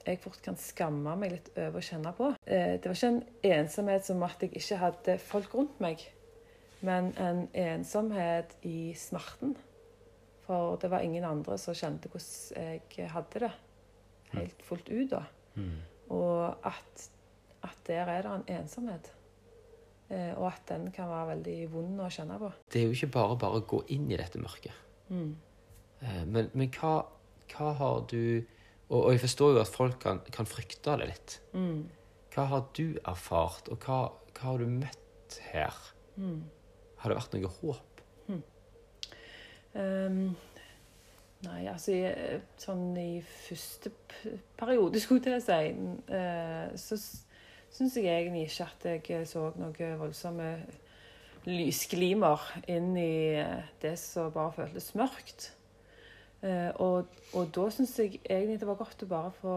jeg 0.06 0.20
fort 0.22 0.40
kan 0.44 0.56
skamme 0.56 1.12
meg 1.20 1.34
litt 1.34 1.50
over 1.56 1.80
å 1.80 1.84
kjenne 1.84 2.12
på. 2.16 2.30
Eh, 2.46 2.78
det 2.80 2.88
var 2.88 2.96
ikke 2.96 3.10
en 3.12 3.22
ensomhet 3.58 4.06
som 4.06 4.22
at 4.26 4.40
jeg 4.46 4.54
ikke 4.56 4.78
hadde 4.80 5.18
folk 5.20 5.54
rundt 5.58 5.80
meg, 5.84 6.06
men 6.86 7.12
en 7.20 7.46
ensomhet 7.54 8.56
i 8.66 8.92
smerten. 8.96 9.56
For 10.46 10.76
det 10.82 10.90
var 10.90 11.04
ingen 11.06 11.24
andre 11.24 11.58
som 11.60 11.76
kjente 11.76 12.10
hvordan 12.10 12.90
jeg 12.96 13.10
hadde 13.12 13.44
det 13.44 13.52
helt 14.34 14.62
fullt 14.66 14.88
ut 14.90 15.10
da. 15.12 15.24
Mm. 15.54 15.78
Og 16.10 16.66
at, 16.66 17.08
at 17.66 17.82
der 17.86 18.08
er 18.08 18.26
det 18.26 18.32
en 18.32 18.46
ensomhet. 18.60 19.12
Eh, 20.10 20.32
og 20.34 20.48
at 20.50 20.62
den 20.68 20.88
kan 20.94 21.10
være 21.10 21.36
veldig 21.36 21.58
vond 21.70 22.00
å 22.02 22.08
kjenne 22.10 22.38
på. 22.40 22.50
Det 22.72 22.80
er 22.80 22.88
jo 22.88 22.96
ikke 22.96 23.12
bare 23.14 23.36
bare 23.38 23.60
å 23.60 23.66
gå 23.74 23.84
inn 23.94 24.08
i 24.10 24.18
dette 24.18 24.40
mørket. 24.42 24.74
Mm. 25.10 25.36
Eh, 26.02 26.24
Men, 26.26 26.50
men 26.54 26.72
hva, 26.74 26.96
hva 27.54 27.72
har 27.78 28.02
du 28.10 28.42
og, 28.90 29.04
og 29.04 29.12
jeg 29.14 29.22
forstår 29.22 29.52
jo 29.54 29.60
at 29.62 29.70
folk 29.70 30.00
kan, 30.02 30.18
kan 30.34 30.48
frykte 30.50 30.96
det 30.98 31.06
litt. 31.12 31.34
Mm. 31.54 31.84
Hva 32.34 32.46
har 32.50 32.64
du 32.74 32.98
erfart, 33.06 33.70
og 33.70 33.86
hva, 33.86 34.00
hva 34.34 34.48
har 34.48 34.58
du 34.58 34.66
møtt 34.66 35.36
her? 35.52 35.76
Mm. 36.16 36.40
Har 37.00 37.12
det 37.12 37.16
vært 37.16 37.36
noe 37.36 37.52
håp? 37.60 37.90
Ehm, 39.78 40.34
nei, 41.46 41.60
altså 41.70 41.94
i, 41.94 42.00
sånn 42.60 42.90
i 42.98 43.22
første 43.22 43.92
periode, 44.58 45.00
skulle 45.02 45.36
jeg 45.36 45.44
si, 45.46 45.60
uh, 46.10 46.70
så 46.78 46.98
syns 47.70 47.96
jeg 47.96 48.10
egentlig 48.10 48.48
ikke 48.48 48.66
at 48.66 49.10
jeg 49.12 49.28
så 49.30 49.50
noe 49.60 49.90
voldsomme 50.00 50.52
lysglimer 51.46 52.42
inn 52.68 52.90
i 53.00 53.32
eh, 53.40 53.68
det 53.80 53.94
som 53.96 54.26
bare 54.34 54.52
føltes 54.58 54.90
mørkt. 54.98 55.46
Uh, 56.42 56.68
og, 56.82 57.14
og 57.36 57.48
da 57.54 57.64
syns 57.72 57.94
jeg 57.96 58.18
egentlig 58.26 58.58
det 58.60 58.68
var 58.68 58.76
godt 58.80 59.06
å 59.06 59.08
bare 59.08 59.30
få 59.38 59.54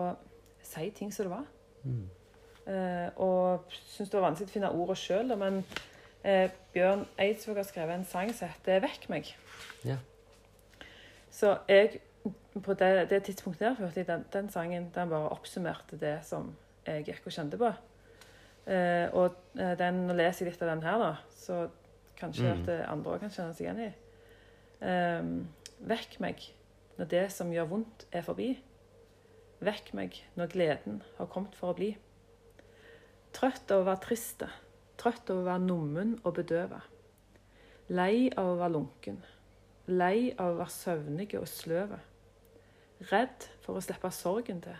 si 0.63 0.85
ting 0.95 1.11
som 1.11 1.27
det 1.27 1.33
var. 1.33 1.49
Mm. 1.83 2.05
Uh, 2.63 3.09
og 3.25 3.75
syns 3.89 4.13
det 4.13 4.15
var 4.15 4.29
vanskelig 4.29 4.47
å 4.47 4.53
finne 4.53 4.71
ordet 4.71 4.99
sjøl, 5.01 5.35
men 5.41 5.59
eh, 6.23 6.49
Bjørn 6.73 7.05
Eidsvåg 7.19 7.55
har 7.55 7.63
skrevet 7.67 7.95
en 7.95 8.05
sang 8.05 8.33
som 8.33 8.47
heter 8.47 8.79
'Vekk 8.79 9.09
meg'. 9.09 9.33
Ja. 9.85 9.97
Så 11.31 11.57
jeg, 11.67 11.99
på 12.63 12.73
det, 12.73 13.09
det 13.09 13.23
tidspunktet 13.23 13.59
der, 13.59 13.73
hørte 13.73 13.99
jeg 13.99 14.07
den, 14.07 14.25
den 14.33 14.49
sangen 14.49 14.91
den 14.95 15.09
bare 15.09 15.29
oppsummerte 15.29 15.97
det 15.99 16.19
som 16.25 16.55
jeg 16.87 17.05
gikk 17.05 17.25
og 17.25 17.31
kjente 17.31 17.57
på. 17.57 17.71
Eh, 18.67 19.09
og 19.13 19.35
eh, 19.59 19.77
den, 19.77 20.07
nå 20.07 20.13
leser 20.13 20.45
jeg 20.45 20.53
litt 20.53 20.61
av 20.61 20.69
den 20.69 20.83
her, 20.83 20.99
da, 20.99 21.15
så 21.35 21.69
kanskje 22.19 22.53
Mm. 22.53 22.61
at 22.61 22.69
eh, 22.69 22.91
andre 22.91 23.11
også 23.11 23.19
kan 23.19 23.29
kjenne 23.29 23.53
seg 23.53 23.65
igjen 23.65 23.79
i. 23.79 23.93
Ehm, 24.83 25.47
vekk 25.79 26.19
meg 26.19 26.43
når 26.97 27.05
det 27.09 27.31
som 27.31 27.51
gjør 27.51 27.65
vondt, 27.65 28.05
er 28.11 28.21
forbi. 28.21 28.59
Vekk 29.63 29.93
meg 29.93 30.23
når 30.35 30.47
gleden 30.47 31.01
har 31.17 31.25
kommet 31.25 31.55
for 31.55 31.71
å 31.71 31.75
bli. 31.77 31.97
Trøtt 33.33 33.71
av 33.71 33.81
å 33.81 33.87
være 33.87 34.01
triste, 34.03 34.47
trøtt 35.03 35.31
av 35.33 35.41
å 35.41 35.47
være 35.47 35.65
nummen 35.65 36.15
og 36.23 36.37
bedøva. 36.37 36.79
Lei 37.91 38.29
av 38.31 38.53
å 38.53 38.59
være 38.61 38.73
lunken, 38.77 39.19
lei 39.91 40.31
av 40.37 40.53
å 40.53 40.59
være 40.61 40.71
søvnige 40.71 41.41
og 41.41 41.49
sløve. 41.51 41.99
Redd 43.09 43.49
for 43.65 43.75
å 43.75 43.83
slippe 43.83 44.11
sorgen 44.15 44.61
til. 44.63 44.77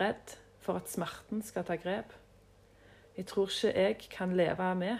Redd 0.00 0.34
for 0.62 0.80
at 0.80 0.90
smerten 0.90 1.42
skal 1.46 1.66
ta 1.68 1.76
grep. 1.78 2.10
Jeg 3.14 3.28
tror 3.30 3.50
ikke 3.50 3.72
jeg 3.76 3.98
kan 4.10 4.34
leve 4.34 4.74
med 4.74 4.98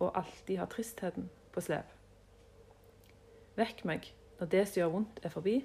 og 0.00 0.16
alltid 0.18 0.58
ha 0.58 0.66
tristheten 0.66 1.28
på 1.54 1.62
slep. 1.62 1.86
Vekk 3.60 3.84
meg 3.86 4.10
når 4.40 4.50
det 4.50 4.66
som 4.66 4.80
gjør 4.80 4.94
vondt, 4.96 5.20
er 5.22 5.34
forbi. 5.34 5.58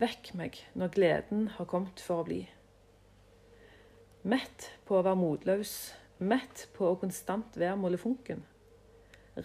Vekk 0.00 0.32
meg 0.34 0.58
når 0.74 0.94
gleden 0.96 1.48
har 1.58 1.68
kommet 1.70 2.00
for 2.02 2.22
å 2.22 2.26
bli. 2.26 2.40
Mett 4.24 4.70
på 4.88 4.96
å 4.96 5.04
være 5.04 5.20
motløs, 5.20 5.74
mett 6.24 6.66
på 6.76 6.88
å 6.90 6.96
konstant 7.00 7.56
være 7.60 7.76
molefonken. 7.80 8.42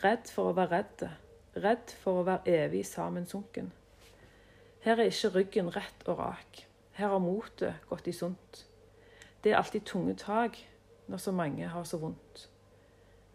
Redd 0.04 0.30
for 0.32 0.52
å 0.52 0.56
være 0.58 0.72
redd, 0.80 1.06
redd 1.63 1.94
for 2.04 2.22
å 2.22 2.26
være 2.28 2.56
evig 2.65 2.84
sammensunken. 2.88 3.72
Her 4.86 5.00
er 5.02 5.10
ikke 5.12 5.32
ryggen 5.36 5.72
rett 5.76 6.06
og 6.08 6.20
rak, 6.22 6.63
her 7.00 7.12
har 7.15 7.20
motet 7.24 7.82
gått 7.89 8.08
i 8.08 8.13
sunt. 8.15 8.63
Det 9.44 9.52
er 9.54 9.58
alltid 9.60 9.86
tunge 9.88 10.15
tak 10.20 10.58
når 11.10 11.22
så 11.24 11.32
mange 11.36 11.68
har 11.72 11.84
så 11.88 11.98
vondt. 12.02 12.46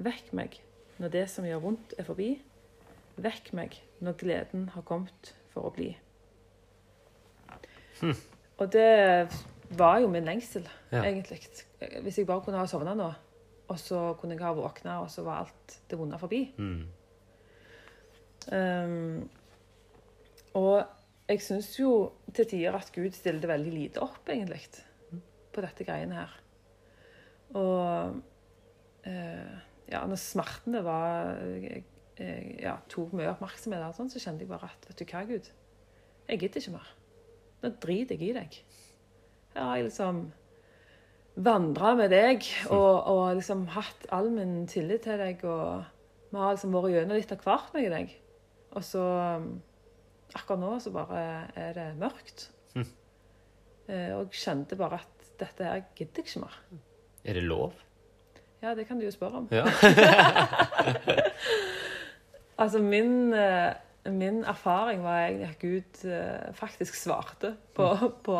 Vekk 0.04 0.33
meg 0.37 0.61
når 1.00 1.11
det 1.14 1.24
som 1.33 1.46
gjør 1.48 1.62
vondt, 1.64 1.94
er 1.98 2.07
forbi. 2.07 2.30
Vekk 3.16 3.52
meg 3.57 3.76
når 4.04 4.16
gleden 4.20 4.68
har 4.74 4.85
kommet 4.87 5.33
for 5.54 5.66
å 5.68 5.72
bli. 5.74 5.90
Og 8.59 8.70
det 8.72 9.28
var 9.78 9.98
jo 10.02 10.09
min 10.11 10.24
lengsel, 10.26 10.68
Ja. 10.92 11.02
egentlig. 11.04 11.40
Hvis 12.02 12.18
jeg 12.18 12.26
bare 12.26 12.40
kunne 12.44 12.59
ha 12.59 12.66
sovna 12.66 12.94
nå, 12.94 13.12
og 13.74 13.80
så 13.82 14.00
kunne 14.20 14.37
jeg 14.37 14.44
ha 14.44 14.52
våkna, 14.56 15.00
og 15.02 15.10
så 15.12 15.24
var 15.26 15.42
alt 15.42 15.78
det 15.90 15.98
vonde 15.98 16.20
forbi. 16.20 16.44
Mm. 16.58 16.84
Um, 18.54 19.24
og 20.60 20.84
jeg 21.26 21.42
syns 21.42 21.72
jo 21.78 21.90
til 22.37 22.46
tider 22.50 22.76
at 22.76 22.92
Gud 22.94 23.16
stilte 23.16 23.50
veldig 23.50 23.72
lite 23.74 24.02
opp, 24.04 24.22
egentlig, 24.30 24.62
på 25.54 25.64
dette 25.64 25.87
greiene 25.87 26.20
her. 26.20 26.34
Og 27.58 28.20
uh, 29.08 29.56
ja, 29.90 30.04
når 30.08 30.20
smertene 30.20 30.80
var 30.84 31.34
eh, 31.44 31.82
eh, 32.16 32.46
ja, 32.62 32.76
tok 32.90 33.12
mye 33.16 33.32
oppmerksomhet, 33.34 33.84
og 33.84 33.98
sånn, 33.98 34.12
så 34.12 34.22
kjente 34.22 34.46
jeg 34.46 34.52
bare 34.52 34.70
at 34.70 34.88
vet 34.88 35.00
du 35.00 35.04
hva, 35.10 35.24
Gud, 35.28 35.50
jeg 36.28 36.40
gidder 36.40 36.62
ikke 36.62 36.76
mer. 36.78 36.94
Nå 37.62 37.72
driter 37.82 38.16
jeg 38.16 38.30
i 38.30 38.38
deg. 38.38 38.56
Har 39.54 39.76
jeg 39.78 39.88
liksom 39.90 40.24
vandra 41.35 41.94
med 41.99 42.12
deg 42.14 42.44
og, 42.70 43.07
og 43.11 43.23
liksom 43.40 43.66
hatt 43.75 44.07
all 44.14 44.31
min 44.31 44.66
tillit 44.70 45.03
til 45.07 45.18
deg. 45.18 45.42
og 45.44 45.85
vi 46.31 46.40
har 46.40 46.55
liksom 46.55 46.75
vært 46.75 46.94
gjennom 46.94 47.18
litt 47.18 47.33
av 47.35 47.47
hvert, 47.47 47.73
med 47.75 47.92
deg. 47.94 48.12
Og 48.75 48.83
så 48.87 49.05
um, 49.38 49.49
Akkurat 50.35 50.59
nå 50.59 50.73
så 50.83 50.90
bare 50.90 51.18
er 51.55 51.77
det 51.77 51.85
mørkt. 52.01 52.49
Hm. 52.73 52.87
Eh, 53.87 54.09
og 54.16 54.33
jeg 54.33 54.40
kjente 54.40 54.75
bare 54.81 54.99
at 54.99 55.29
dette 55.38 55.62
her 55.62 55.85
gidder 55.94 56.25
jeg 56.25 56.27
ikke 56.27 56.42
mer. 56.42 56.57
Er 57.23 57.38
det 57.38 57.44
lov? 57.44 57.77
Ja, 58.64 58.73
det 58.75 58.88
kan 58.88 58.99
du 58.99 59.05
jo 59.07 59.12
spørre 59.14 59.44
om. 59.44 59.49
Ja. 59.55 59.68
Altså, 62.59 62.79
min, 62.79 63.33
eh, 63.35 63.73
min 64.07 64.44
erfaring 64.44 65.03
var 65.03 65.25
egentlig 65.25 65.49
at 65.49 65.59
Gud 65.59 66.11
eh, 66.11 66.55
faktisk 66.55 66.94
svarte 66.94 67.57
på, 67.75 67.88
på, 68.23 68.37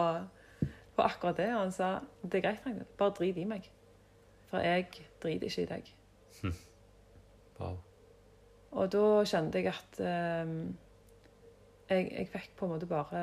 på 0.97 1.03
akkurat 1.03 1.37
det. 1.41 1.49
Og 1.55 1.61
han 1.65 1.73
sa 1.75 1.89
det 2.23 2.39
er 2.41 2.45
greit, 2.49 2.63
Ragnhild, 2.67 2.87
bare 3.01 3.15
drit 3.19 3.37
i 3.41 3.45
meg. 3.49 3.71
For 4.51 4.63
jeg 4.63 4.87
driter 5.23 5.47
ikke 5.51 5.63
i 5.63 5.71
deg. 5.73 5.93
Wow. 7.61 7.77
Og 8.75 8.89
da 8.93 9.03
kjente 9.31 9.61
jeg 9.63 9.71
at 9.71 10.01
eh, 10.03 10.55
jeg, 11.91 12.09
jeg 12.19 12.29
fikk 12.33 12.55
på 12.59 12.67
en 12.67 12.73
måte 12.75 12.89
bare 12.91 13.21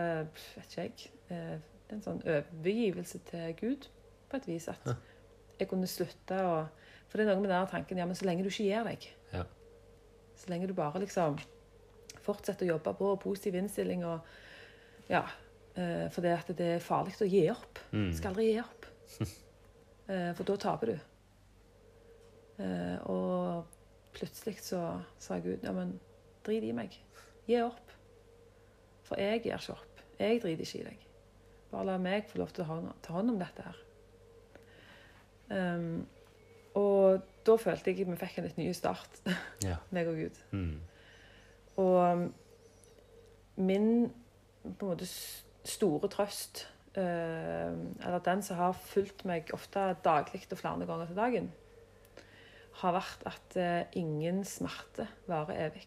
Vet 0.56 0.68
ikke 0.72 0.86
jeg. 0.86 1.12
eh, 1.34 1.58
en 1.92 2.04
sånn 2.06 2.22
overgivelse 2.24 3.20
til 3.28 3.50
Gud, 3.60 3.88
på 4.32 4.38
et 4.40 4.46
vis. 4.48 4.70
At 4.72 4.86
jeg 5.60 5.68
kunne 5.68 5.90
slutte 5.92 6.38
å 6.48 6.54
For 7.12 7.20
det 7.20 7.26
er 7.28 7.34
noe 7.36 7.44
med 7.44 7.52
den 7.52 7.68
tanken 7.68 8.00
ja, 8.00 8.06
men 8.08 8.16
så 8.16 8.24
lenge 8.30 8.46
du 8.46 8.48
ikke 8.48 8.64
gir 8.70 8.86
deg, 8.88 9.10
Ja. 9.34 9.42
så 10.40 10.48
lenge 10.54 10.70
du 10.70 10.74
bare 10.78 11.02
liksom 11.04 11.36
fortsetter 12.24 12.64
å 12.64 12.70
jobbe 12.78 12.94
på, 12.96 13.10
og 13.12 13.20
positiv 13.20 13.58
innstilling 13.60 14.06
og 14.08 14.22
Ja. 15.12 15.26
Eh, 15.76 16.08
for 16.12 16.26
det 16.26 16.34
at 16.38 16.52
det 16.58 16.70
er 16.78 16.84
farlig 16.84 17.16
å 17.22 17.30
gi 17.30 17.46
opp. 17.54 17.82
Mm. 17.92 18.10
Du 18.12 18.18
skal 18.18 18.34
aldri 18.34 18.50
gi 18.52 18.60
opp. 18.64 18.88
Uh, 20.10 20.32
for 20.38 20.48
da 20.48 20.58
taper 20.66 20.92
du. 20.92 20.98
Uh, 22.62 22.98
og 23.10 23.78
plutselig 24.16 24.60
så 24.62 24.82
sa 25.22 25.40
Gud 25.42 25.64
ja, 25.66 25.74
men 25.76 25.96
drit 26.46 26.68
i 26.68 26.74
meg. 26.76 26.96
Gi 27.48 27.62
opp. 27.64 27.96
For 29.08 29.20
jeg 29.22 29.44
gir 29.44 29.58
ikke 29.58 29.78
opp. 29.78 30.04
Jeg 30.22 30.42
driter 30.44 30.68
ikke 30.68 30.82
i 30.82 30.88
deg. 30.92 31.08
Bare 31.72 31.88
la 31.88 31.98
meg 32.02 32.28
få 32.30 32.42
lov 32.42 32.52
til 32.54 32.66
å 32.68 32.82
ta 33.02 33.16
hånd 33.16 33.34
om 33.34 33.40
dette 33.40 33.66
her. 33.66 33.80
Um, 35.52 36.04
og 36.80 37.24
da 37.44 37.58
følte 37.60 37.92
jeg 37.92 38.08
vi 38.08 38.16
fikk 38.20 38.40
en 38.40 38.48
litt 38.48 38.60
ny 38.60 38.70
start, 38.76 39.22
Ja. 39.68 39.80
meg 39.92 40.08
og 40.08 40.20
Gud. 40.22 40.38
Mm. 40.56 40.78
Og 41.82 42.30
min 43.62 43.90
på 44.64 44.86
en 44.86 44.92
måte 44.92 45.08
store 45.68 46.10
trøst, 46.12 46.66
eh, 46.98 47.72
eller 47.72 48.24
den 48.26 48.44
som 48.44 48.58
har 48.58 48.78
fulgt 48.78 49.26
meg 49.26 49.52
ofte 49.54 49.92
daglig 50.04 50.46
og 50.52 50.58
flere 50.58 50.88
ganger 50.90 51.12
til 51.12 51.20
dagen, 51.20 51.52
har 52.82 52.96
vært 52.96 53.28
at 53.30 53.60
eh, 53.60 54.00
ingen 54.00 54.44
smerte 54.48 55.08
varer 55.28 55.68
evig. 55.68 55.86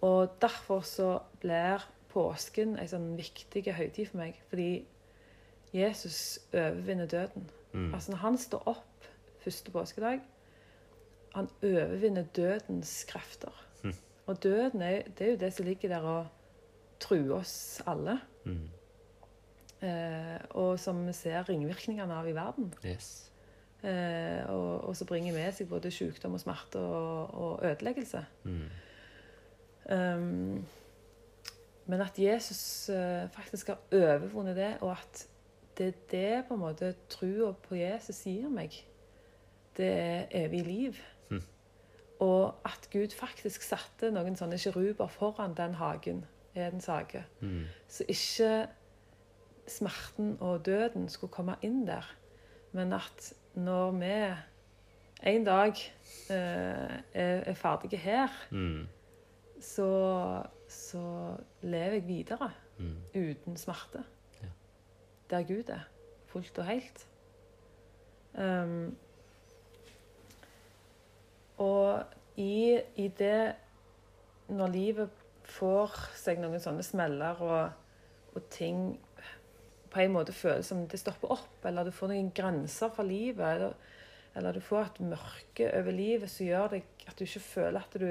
Og 0.00 0.32
derfor 0.40 0.80
så 0.80 1.18
blir 1.40 1.84
påsken 2.10 2.76
en 2.80 2.88
sånn 2.88 3.10
viktig 3.18 3.66
høytid 3.76 4.10
for 4.10 4.20
meg. 4.22 4.38
Fordi 4.50 4.86
Jesus 5.76 6.40
overvinner 6.52 7.06
døden. 7.10 7.50
Mm. 7.72 7.92
Altså 7.94 8.12
Når 8.12 8.22
han 8.24 8.38
står 8.38 8.68
opp 8.72 9.08
første 9.44 9.70
påskedag, 9.70 10.20
han 11.34 11.48
overvinner 11.62 12.26
dødens 12.36 13.04
krefter. 13.08 13.54
Mm. 13.84 13.94
Og 14.26 14.42
døden 14.42 14.82
er, 14.82 15.02
det 15.18 15.26
er 15.26 15.30
jo 15.30 15.40
det 15.44 15.52
som 15.54 15.68
ligger 15.68 15.88
der 15.88 16.08
og 16.08 16.26
truer 17.00 17.40
oss 17.40 17.80
alle. 17.88 18.18
Mm. 18.44 18.68
Eh, 19.80 20.38
og 20.60 20.76
som 20.80 21.06
vi 21.06 21.14
ser 21.16 21.48
ringvirkningene 21.48 22.20
av 22.20 22.28
i 22.28 22.36
verden. 22.36 22.72
Yes. 22.84 23.30
Eh, 23.82 24.44
og, 24.52 24.90
og 24.90 24.96
som 24.96 25.08
bringer 25.08 25.32
med 25.32 25.56
seg 25.56 25.70
både 25.70 25.92
sykdom 25.94 26.36
og 26.36 26.42
smerte 26.42 26.82
og, 26.84 27.34
og 27.34 27.64
ødeleggelse. 27.64 28.24
Mm. 28.44 28.68
Um, 29.90 30.66
men 31.90 32.00
at 32.04 32.18
Jesus 32.18 32.88
eh, 32.92 33.30
faktisk 33.32 33.72
har 33.72 33.80
overvunnet 33.92 34.56
det, 34.56 34.74
og 34.80 34.92
at 34.92 35.24
det 35.78 35.86
er 35.86 35.96
det 36.10 36.44
på 36.48 36.54
en 36.54 36.60
måte 36.60 36.92
trua 37.08 37.54
på 37.64 37.74
Jesus 37.74 38.20
gir 38.26 38.50
meg. 38.52 38.76
Det 39.76 39.88
er 39.88 40.28
evig 40.44 40.60
liv. 40.66 41.00
Mm. 41.30 41.42
Og 42.20 42.54
at 42.68 42.88
Gud 42.92 43.16
faktisk 43.16 43.64
satte 43.64 44.12
noen 44.12 44.36
sånne 44.36 44.60
kiruber 44.60 45.08
foran 45.08 45.56
den 45.56 45.74
hagen, 45.80 46.24
Edens 46.54 46.86
hage, 46.86 47.24
Mm. 47.40 47.64
så 47.88 48.04
ikke 48.08 48.66
smerten 49.66 50.36
og 50.40 50.66
døden 50.66 51.08
skulle 51.08 51.30
komme 51.32 51.56
inn 51.62 51.86
der. 51.86 52.14
Men 52.72 52.92
at 52.92 53.32
når 53.54 53.90
vi 53.90 54.34
en 55.30 55.44
dag 55.44 55.74
eh, 56.30 56.96
er, 57.14 57.42
er 57.46 57.54
ferdige 57.54 57.96
her, 57.96 58.28
Mm. 58.50 58.86
så, 59.60 60.42
så 60.68 61.36
lever 61.62 61.92
jeg 61.92 62.06
videre 62.08 62.50
Mm. 62.78 62.96
uten 63.14 63.56
smerte. 63.56 64.04
Ja. 64.42 64.48
Der 65.30 65.42
Gud 65.42 65.68
er. 65.68 65.80
Fullt 66.26 66.58
og 66.58 66.64
helt. 66.66 67.06
Um, 68.38 68.96
og 71.58 72.04
i, 72.36 72.80
i 72.96 73.08
det 73.08 73.54
Når 74.48 74.66
livet 74.66 75.10
får 75.50 75.96
seg 76.18 76.40
noen 76.42 76.62
sånne 76.62 76.84
smeller 76.86 77.40
og, 77.44 78.34
og 78.34 78.50
ting 78.52 78.92
på 79.90 80.02
en 80.04 80.12
måte 80.14 80.34
føles 80.34 80.68
som 80.70 80.84
det 80.88 81.00
stopper 81.00 81.32
opp, 81.34 81.64
eller 81.66 81.88
du 81.88 81.94
får 81.94 82.12
noen 82.12 82.30
grenser 82.34 82.92
for 82.94 83.06
livet, 83.06 83.42
eller, 83.42 83.74
eller 84.38 84.54
du 84.54 84.62
får 84.62 84.84
et 84.84 85.00
mørke 85.12 85.70
over 85.80 85.96
livet 85.96 86.30
som 86.30 86.46
gjør 86.46 86.76
deg 86.76 87.06
at 87.08 87.18
du 87.18 87.26
ikke 87.26 87.42
føler 87.42 87.80
at 87.80 87.96
du 87.98 88.06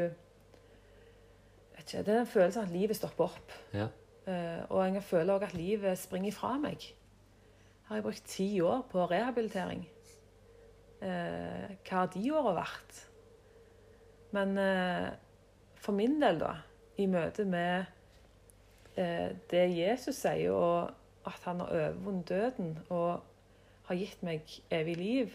vet 1.79 1.85
ikke, 1.85 2.03
Det 2.03 2.13
er 2.13 2.17
den 2.19 2.27
følelsen 2.27 2.65
at 2.67 2.73
livet 2.73 2.99
stopper 2.99 3.29
opp. 3.29 3.53
Ja. 3.73 3.87
Uh, 4.27 4.61
og 4.69 4.83
jeg 4.83 5.03
føler 5.03 5.33
òg 5.33 5.47
at 5.47 5.55
livet 5.57 5.97
springer 5.97 6.35
fra 6.35 6.57
meg. 6.61 6.83
Her 7.87 7.93
har 7.93 8.01
jeg 8.01 8.05
brukt 8.05 8.27
ti 8.29 8.49
år 8.61 8.83
på 8.91 9.05
rehabilitering. 9.09 9.87
Uh, 10.99 11.71
hva 11.87 12.03
har 12.03 12.11
de 12.13 12.25
åra 12.35 12.53
vært? 12.59 12.99
Men 14.35 14.57
uh, 14.59 15.07
for 15.79 15.95
min 15.97 16.19
del, 16.21 16.37
da, 16.43 16.51
i 16.99 17.05
møte 17.07 17.45
med 17.47 17.85
eh, 18.99 19.29
det 19.51 19.63
Jesus 19.77 20.15
sier, 20.25 20.51
og 20.51 20.91
at 21.29 21.39
han 21.45 21.59
har 21.63 21.71
overvunnet 21.71 22.29
døden 22.29 22.73
og 22.89 23.21
har 23.89 23.95
gitt 23.99 24.23
meg 24.23 24.41
evig 24.71 24.95
liv 24.97 25.29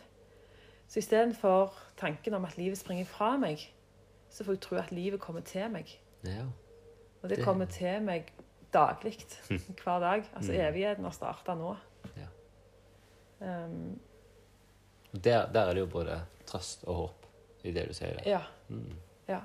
Så 0.88 0.98
istedenfor 1.00 1.72
tanken 1.96 2.34
om 2.36 2.44
at 2.44 2.56
livet 2.58 2.78
springer 2.78 3.04
fra 3.08 3.36
meg, 3.40 3.62
så 4.30 4.44
får 4.44 4.52
jeg 4.52 4.60
tro 4.60 4.76
at 4.76 4.90
livet 4.92 5.20
kommer 5.20 5.40
til 5.40 5.70
meg. 5.72 5.88
ja. 6.24 6.44
Og 7.22 7.30
det 7.30 7.38
kommer 7.44 7.64
til 7.64 8.02
meg 8.04 8.26
daglig. 8.72 9.14
Hver 9.84 9.98
dag. 10.02 10.24
Altså 10.36 10.52
Mm. 10.52 10.58
evigheten 10.60 11.04
har 11.04 11.10
starta 11.16 11.54
nå. 11.54 11.76
Ja. 12.20 12.26
Um, 13.64 13.98
Der, 15.24 15.52
der 15.52 15.60
er 15.60 15.72
det 15.74 15.80
jo 15.80 15.86
både 15.86 16.20
trøst 16.46 16.84
og 16.84 16.94
håp 16.94 17.26
i 17.64 17.70
det 17.72 17.88
du 17.88 17.94
sier 17.94 18.12
der. 18.18 18.30
ja. 18.30 18.40
Mm. 18.68 18.92
Ja. 19.28 19.40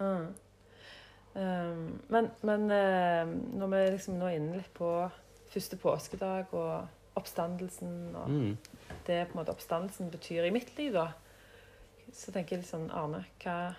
Mm. 0.00 0.34
Um, 1.34 2.00
men 2.10 2.30
men 2.42 2.70
eh, 2.74 3.28
når 3.54 3.68
vi 3.70 3.82
liksom 3.94 4.16
nå 4.18 4.26
er 4.26 4.38
inne 4.40 4.56
litt 4.58 4.72
på 4.74 4.88
første 5.52 5.76
påskedag 5.78 6.50
og 6.54 6.88
oppstandelsen 7.18 8.16
og 8.18 8.28
Mm. 8.30 8.56
det 9.06 9.28
på 9.28 9.34
en 9.34 9.38
måte 9.38 9.52
oppstandelsen 9.54 10.10
betyr 10.10 10.44
i 10.48 10.50
mitt 10.54 10.72
liv, 10.78 10.92
da, 10.92 11.12
så 12.12 12.32
tenker 12.32 12.56
jeg 12.56 12.62
litt 12.64 12.70
sånn 12.70 12.90
Arne, 12.90 13.24
hva, 13.42 13.74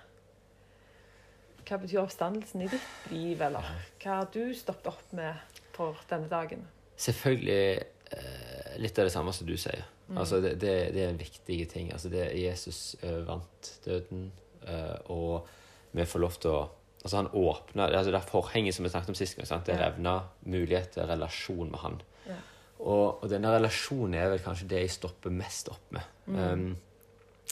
hva 1.67 1.79
betyr 1.81 2.01
oppstandelsen 2.03 2.63
i 2.65 2.69
ditt 2.71 3.11
liv, 3.11 3.41
eller 3.41 3.67
hva 4.01 4.19
har 4.21 4.29
du 4.33 4.53
stoppet 4.55 4.91
opp 4.93 5.13
med 5.15 5.59
for 5.75 5.99
denne 6.09 6.29
dagen? 6.31 6.65
Selvfølgelig 6.95 7.83
eh, 8.11 8.77
litt 8.79 8.99
av 8.99 9.07
det 9.07 9.13
samme 9.13 9.33
som 9.33 9.47
du 9.47 9.55
sier. 9.57 9.85
Mm. 10.09 10.17
Altså, 10.17 10.41
det, 10.43 10.57
det, 10.61 10.75
det 10.95 11.05
er 11.07 11.17
viktige 11.19 11.65
ting. 11.65 11.91
Altså, 11.93 12.09
det, 12.11 12.27
Jesus 12.35 12.95
eh, 13.01 13.21
vant 13.27 13.71
døden, 13.85 14.31
eh, 14.67 14.97
og 15.11 15.47
vi 15.91 16.05
får 16.05 16.23
lov 16.23 16.37
til 16.43 16.51
å 16.55 16.61
Altså, 17.03 17.17
han 17.17 17.27
åpna 17.33 17.87
altså, 17.87 18.11
Det 18.11 18.21
forhenget 18.29 18.75
som 18.75 18.83
vi 18.85 18.89
snakket 18.89 19.09
om 19.09 19.15
sist 19.15 19.35
gang. 19.35 19.47
Sant? 19.47 19.65
Det 19.65 19.75
Ja. 19.79 19.89
revna 19.89 20.19
mulighet 20.45 20.91
til 20.91 21.03
relasjon 21.09 21.71
med 21.71 21.79
han. 21.79 22.01
Ja. 22.27 22.35
Og, 22.79 23.23
og 23.23 23.29
denne 23.29 23.47
relasjonen 23.55 24.13
er 24.13 24.29
vel 24.29 24.39
kanskje 24.39 24.67
det 24.67 24.79
jeg 24.81 24.89
stopper 24.91 25.29
mest 25.33 25.69
opp 25.69 25.91
med. 25.91 26.01
Mm. 26.27 26.35
Um, 26.39 26.77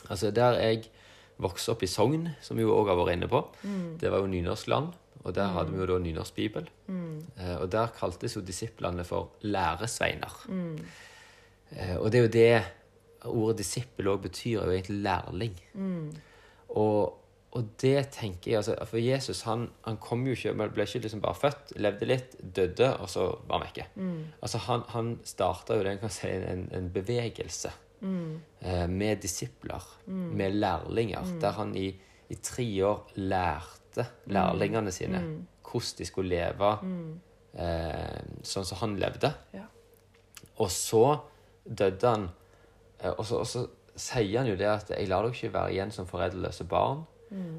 altså, 0.10 0.32
der 0.32 0.54
jeg 0.60 0.84
vokste 1.40 1.72
opp 1.72 1.84
i 1.84 1.88
Sogn, 1.88 2.30
som 2.42 2.58
vi 2.58 2.64
jo 2.64 2.74
òg 2.76 2.88
har 2.92 2.96
vært 3.00 3.14
inne 3.18 3.28
på, 3.32 3.44
Mm. 3.64 3.98
det 4.00 4.12
var 4.12 4.20
jo 4.20 4.28
nynorskland. 4.28 4.94
Og 5.24 5.36
der 5.36 5.48
hadde 5.52 5.72
vi 5.72 5.78
jo 5.80 5.86
da 5.86 5.98
nynorskbibel. 6.00 6.70
Mm. 6.88 7.24
Eh, 7.40 7.58
Og 7.62 7.72
der 7.72 7.88
kaltes 7.88 8.36
jo 8.36 8.42
disiplene 8.42 9.04
for 9.04 9.30
læresveiner. 9.42 10.46
Mm. 10.48 10.80
Eh, 11.76 11.98
Og 11.98 12.12
det 12.12 12.18
er 12.20 12.22
jo 12.22 12.28
det 12.28 12.64
ordet 13.26 13.58
disippel 13.58 14.06
òg 14.08 14.22
betyr, 14.22 14.62
er 14.62 14.66
jo 14.66 14.72
egentlig 14.72 15.02
lærling. 15.04 15.60
Mm. 15.74 16.14
Og, 16.70 17.14
og 17.52 17.66
det 17.82 18.12
tenker 18.12 18.52
jeg 18.52 18.58
altså, 18.58 18.76
For 18.86 18.98
Jesus 18.98 19.42
han, 19.42 19.70
han 19.86 19.98
kom 19.98 20.26
jo 20.28 20.32
ikke, 20.36 20.54
ble 20.54 20.84
ikke 20.86 21.00
liksom 21.02 21.22
bare 21.22 21.36
født, 21.36 21.72
levde 21.82 22.06
litt, 22.06 22.36
døde, 22.56 22.92
og 23.02 23.10
så 23.10 23.24
var 23.48 23.58
han 23.60 23.68
vekke. 23.68 23.86
Mm. 23.96 24.24
Altså 24.42 24.58
Han, 24.68 24.84
han 24.90 25.20
starta 25.24 25.76
jo 25.76 25.84
det 25.84 26.00
kan 26.00 26.10
si, 26.10 26.28
en, 26.28 26.70
en 26.72 26.90
bevegelse 26.94 27.72
Mm. 28.02 28.40
eh, 28.62 28.88
med 28.88 29.18
disipler, 29.22 29.84
med 30.08 30.54
lærlinger, 30.56 31.40
der 31.42 31.52
han 31.52 31.74
i, 31.76 31.90
i 32.30 32.36
tre 32.36 32.86
år 32.86 33.10
lærte 33.16 34.06
lærlingene 34.28 34.92
sine 34.92 35.20
Mm. 35.20 35.48
hvordan 35.64 35.98
de 35.98 36.06
skulle 36.06 36.30
leve 36.30 36.70
eh, 37.58 38.22
sånn 38.44 38.66
som 38.66 38.78
han 38.84 38.96
levde. 39.02 39.34
Ja. 39.54 39.66
Og 40.60 40.70
så 40.72 41.20
døde 41.66 42.08
han. 42.08 42.30
eh, 43.02 43.12
Og 43.18 43.26
så, 43.26 43.40
og 43.40 43.48
så 43.48 43.66
sier 43.96 44.38
han 44.40 44.48
jo 44.48 44.56
det 44.56 44.68
at 44.68 44.90
'jeg 44.90 45.08
lar 45.10 45.22
dere 45.24 45.32
ikke 45.34 45.54
være 45.54 45.72
igjen 45.74 45.92
som 45.92 46.06
foreldreløse 46.08 46.64
barn'. 46.64 47.04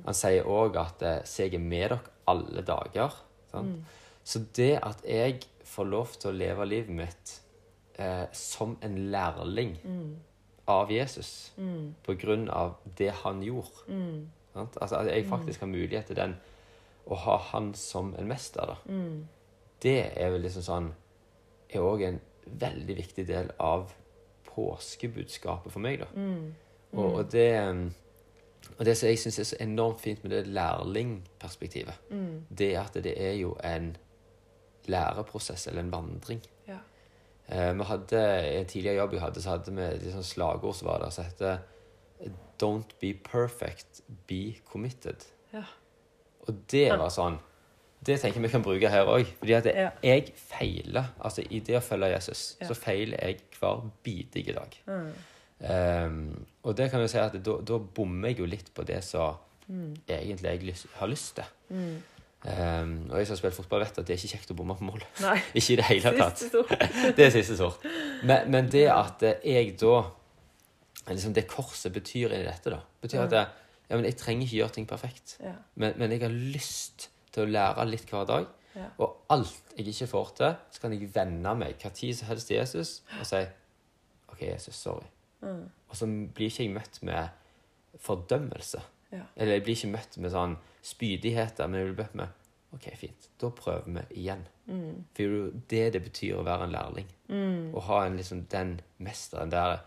Han 0.05 0.15
sier 0.15 0.43
òg 0.45 0.77
at 0.77 1.25
'Så 1.25 1.43
jeg 1.43 1.55
er 1.55 1.59
med 1.59 1.91
dere 1.91 1.99
alle 2.27 2.63
dager'. 2.63 3.15
Mm. 3.55 3.85
Så 4.25 4.39
det 4.57 4.79
at 4.83 5.03
jeg 5.09 5.41
får 5.65 5.85
lov 5.85 6.07
til 6.07 6.31
å 6.31 6.37
leve 6.39 6.67
livet 6.67 6.89
mitt 6.89 7.41
eh, 7.99 8.27
som 8.33 8.79
en 8.83 9.11
lærling 9.11 9.77
av 10.69 10.91
Jesus 10.91 11.53
Mm. 11.57 11.95
på 12.07 12.15
grunn 12.19 12.49
av 12.51 12.75
det 12.99 13.11
han 13.13 13.43
gjorde 13.43 13.87
Mm. 13.89 14.29
sant? 14.55 14.77
Altså 14.81 14.97
At 14.97 15.07
jeg 15.07 15.27
faktisk 15.27 15.61
har 15.61 15.67
mulighet 15.69 16.07
til 16.07 16.17
den 16.17 16.37
å 17.11 17.15
ha 17.15 17.37
han 17.37 17.75
som 17.75 18.15
en 18.19 18.29
mester. 18.29 18.67
da 18.67 18.75
Mm. 18.93 19.29
det 19.83 20.13
er 20.17 20.31
vel 20.31 20.43
liksom 20.43 20.63
sånn 20.63 20.93
er 21.71 21.79
òg 21.81 22.03
en 22.03 22.21
veldig 22.47 22.97
viktig 22.97 23.27
del 23.27 23.51
av 23.61 23.93
påskebudskapet 24.57 25.73
for 25.73 25.81
meg, 25.81 26.01
da. 26.01 26.07
Mm. 26.15 26.55
Og, 26.93 27.15
og 27.15 27.31
det 27.33 27.53
og 28.79 28.85
det 28.85 28.97
som 28.97 29.09
jeg 29.09 29.19
syns 29.19 29.39
er 29.39 29.45
så 29.45 29.57
enormt 29.61 30.01
fint 30.01 30.23
med 30.25 30.31
det 30.31 30.47
lærlingperspektivet, 30.47 31.95
Mm. 32.11 32.45
det 32.59 32.75
er 32.75 32.81
at 32.81 32.95
det 33.05 33.15
er 33.17 33.33
jo 33.41 33.57
en 33.65 33.97
læreprosess, 34.87 35.67
eller 35.67 35.81
en 35.83 35.93
vandring. 35.93 36.41
Ja. 36.69 36.79
Eh, 37.49 37.75
vi 37.79 37.85
hadde, 37.85 38.23
I 38.53 38.57
en 38.61 38.67
tidligere 38.67 38.97
jobb 38.97 39.13
jeg 39.13 39.21
hadde, 39.21 39.43
så 39.43 39.51
hadde 39.51 39.75
vi 39.77 39.83
et 39.83 40.13
sånn 40.15 40.25
slagord 40.25 40.75
som 40.75 40.89
var 40.89 40.99
der, 41.03 41.11
som 41.11 41.25
heter 41.25 41.59
Don't 42.63 42.93
be 43.01 43.15
perfect, 43.15 44.03
be 44.29 44.55
committed. 44.69 45.25
Ja. 45.53 45.63
Og 46.49 46.55
det 46.71 46.91
var 46.99 47.09
sånn 47.09 47.39
Det 48.07 48.19
tenker 48.21 48.41
jeg 48.41 48.43
vi 48.43 48.49
kan 48.49 48.63
bruke 48.63 48.89
her 48.89 49.05
òg. 49.05 49.27
Fordi 49.39 49.53
at 49.53 49.67
Ja. 49.67 49.91
jeg 50.03 50.33
feiler 50.37 51.05
Altså, 51.21 51.43
i 51.51 51.59
det 51.61 51.77
å 51.77 51.81
følge 51.81 52.07
Jesus, 52.15 52.57
så 52.63 52.75
feiler 52.75 53.19
jeg 53.23 53.41
hver 53.61 53.91
bidige 54.03 54.53
dag. 54.55 54.71
Mm. 54.87 55.13
Ehm, 55.61 56.47
og 56.65 56.77
det 56.77 56.91
kan 56.93 57.03
jeg 57.05 57.13
si 57.13 57.19
at 57.21 57.37
da, 57.45 57.57
da 57.67 57.79
bommer 57.79 58.33
jeg 58.33 58.41
jo 58.41 58.49
litt 58.49 58.73
på 58.75 58.85
det 58.89 59.03
som 59.05 59.39
Mm. 59.71 59.95
egentlig 60.09 60.51
jeg 60.51 60.63
lyst, 60.67 60.87
har 60.99 61.07
lyst 61.07 61.37
til. 61.37 61.45
Mm. 61.69 62.03
Um, 62.43 63.11
og 63.11 63.19
jeg 63.19 63.27
som 63.29 63.35
har 63.35 63.39
spilt 63.39 63.55
fotball, 63.55 63.81
vet 63.85 63.99
at 64.01 64.07
det 64.09 64.15
er 64.15 64.19
ikke 64.19 64.33
kjekt 64.33 64.51
å 64.51 64.57
bomme 64.57 64.75
på 64.75 64.87
mål. 64.89 65.03
Ikke 65.59 65.75
i 65.75 65.77
det 65.77 65.85
hele 65.85 66.13
tatt. 66.17 66.43
Det 67.17 67.27
er 67.27 67.31
siste 67.31 67.55
sort. 67.59 67.85
Men, 68.25 68.49
men 68.51 68.71
det 68.73 68.87
at 68.91 69.23
jeg 69.45 69.75
da 69.79 70.01
liksom 71.11 71.35
Det 71.37 71.47
korset 71.51 71.93
betyr 71.93 72.33
i 72.35 72.43
dette, 72.47 72.73
da 72.73 72.81
Betyr 73.03 73.27
at 73.27 73.37
jeg, 73.37 73.47
ja, 73.91 73.97
men 73.97 74.09
jeg 74.09 74.17
trenger 74.17 74.47
ikke 74.47 74.57
gjøre 74.57 74.75
ting 74.79 74.89
perfekt. 74.89 75.37
Ja. 75.45 75.53
Men, 75.75 75.95
men 76.01 76.17
jeg 76.17 76.25
har 76.25 76.35
lyst 76.35 77.11
til 77.31 77.45
å 77.45 77.51
lære 77.51 77.87
litt 77.91 78.11
hver 78.11 78.27
dag. 78.27 78.51
Ja. 78.75 78.89
Og 79.03 79.21
alt 79.35 79.75
jeg 79.77 79.87
ikke 79.93 80.11
får 80.11 80.35
til, 80.41 80.59
så 80.73 80.83
kan 80.83 80.95
jeg 80.97 81.13
vende 81.15 81.55
meg 81.59 81.79
hva 81.83 81.93
tid 81.95 82.17
som 82.19 82.31
helst 82.33 82.49
til 82.51 82.59
Jesus 82.61 83.01
og 83.21 83.27
si 83.29 83.45
OK, 84.33 84.43
Jesus, 84.49 84.81
sorry. 84.81 85.07
Mm. 85.41 85.63
Og 85.91 85.97
så 85.97 86.09
blir 86.09 86.51
ikke 86.51 86.67
jeg 86.67 86.75
møtt 86.75 87.01
med 87.07 88.01
fordømmelse. 88.01 88.83
Ja. 89.11 89.25
Eller 89.37 89.59
jeg 89.59 89.65
blir 89.67 89.79
ikke 89.79 89.95
møtt 89.95 90.19
med 90.23 90.35
sånn 90.35 90.59
spydigheter, 90.87 91.71
men 91.71 91.81
jeg 91.81 91.91
blir 91.91 92.05
møtt 92.05 92.19
med 92.23 92.37
OK, 92.77 92.87
fint. 92.99 93.31
Da 93.41 93.51
prøver 93.55 93.89
vi 93.91 94.23
igjen. 94.23 94.45
Mm. 94.71 95.07
For 95.17 95.19
det 95.19 95.25
er 95.25 95.33
jo 95.33 95.47
det 95.73 95.87
det 95.97 96.03
betyr 96.05 96.37
å 96.39 96.45
være 96.47 96.69
en 96.69 96.75
lærling. 96.77 97.09
Å 97.75 97.87
ha 97.89 98.05
en, 98.07 98.19
liksom, 98.21 98.45
den 98.53 98.77
mesteren 99.03 99.51
der 99.51 99.81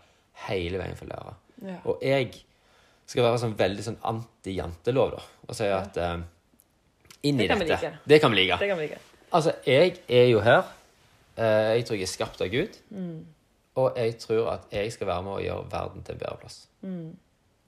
hele 0.44 0.80
veien 0.82 0.98
for 0.98 1.08
å 1.08 1.14
lære. 1.14 1.34
Ja. 1.64 1.78
Og 1.88 2.04
jeg 2.04 2.44
skal 3.08 3.24
være 3.26 3.40
sånn 3.40 3.56
veldig 3.56 3.86
sånn 3.86 3.98
anti-jantelov, 4.10 5.16
da. 5.16 5.24
Og 5.48 5.56
si 5.56 5.68
at 5.72 5.98
eh, 6.00 6.16
inn 7.28 7.40
i 7.40 7.48
Det 7.48 7.56
dette 7.56 7.68
like. 7.70 7.92
Det 8.04 8.20
kan 8.20 8.32
vi 8.32 8.40
like. 8.42 8.58
Det 8.60 8.68
kan 8.70 8.80
vi 8.80 8.88
like. 8.88 9.00
Altså, 9.34 9.54
jeg 9.66 9.96
er 10.08 10.28
jo 10.30 10.42
her. 10.44 10.66
Uh, 11.34 11.74
jeg 11.74 11.86
tror 11.88 11.98
jeg 11.98 12.06
er 12.06 12.12
skapt 12.12 12.42
av 12.44 12.50
Gud. 12.52 12.76
Og 13.74 13.96
jeg 13.96 14.18
tror 14.18 14.50
at 14.50 14.66
jeg 14.72 14.92
skal 14.92 15.06
være 15.06 15.22
med 15.26 15.32
å 15.32 15.40
gjøre 15.42 15.70
verden 15.72 16.02
til 16.06 16.14
en 16.14 16.18
bedre 16.20 16.36
plass. 16.40 16.68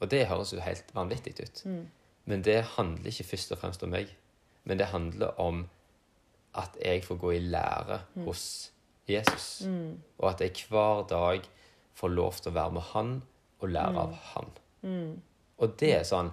Og 0.01 0.11
det 0.11 0.27
høres 0.29 0.53
jo 0.53 0.61
helt 0.61 0.95
vanvittig 0.95 1.35
ut. 1.41 1.63
Men 2.25 2.43
det 2.45 2.61
handler 2.77 3.07
ikke 3.11 3.25
først 3.25 3.53
og 3.53 3.59
fremst 3.59 3.83
om 3.83 3.91
meg. 3.91 4.11
Men 4.65 4.79
det 4.79 4.87
handler 4.93 5.41
om 5.41 5.65
at 6.55 6.77
jeg 6.85 7.05
får 7.05 7.17
gå 7.21 7.31
i 7.37 7.39
lære 7.39 8.01
hos 8.25 8.73
Jesus. 9.09 9.63
Og 10.19 10.31
at 10.31 10.41
jeg 10.41 10.67
hver 10.69 11.07
dag 11.11 11.41
får 11.95 12.09
lov 12.09 12.33
til 12.43 12.51
å 12.51 12.55
være 12.55 12.73
med 12.73 12.83
han 12.93 13.23
og 13.61 13.69
lære 13.69 13.99
av 14.03 14.15
han. 14.35 14.51
Og 15.59 15.77
det 15.81 15.93
er 16.01 16.05
sånn 16.05 16.31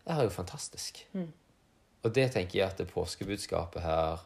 Det 0.00 0.16
er 0.16 0.22
jo 0.24 0.30
fantastisk. 0.30 1.06
Og 2.02 2.14
det 2.14 2.30
tenker 2.32 2.58
jeg 2.58 2.66
at 2.70 2.78
det 2.78 2.88
påskebudskapet 2.88 3.82
her 3.82 4.22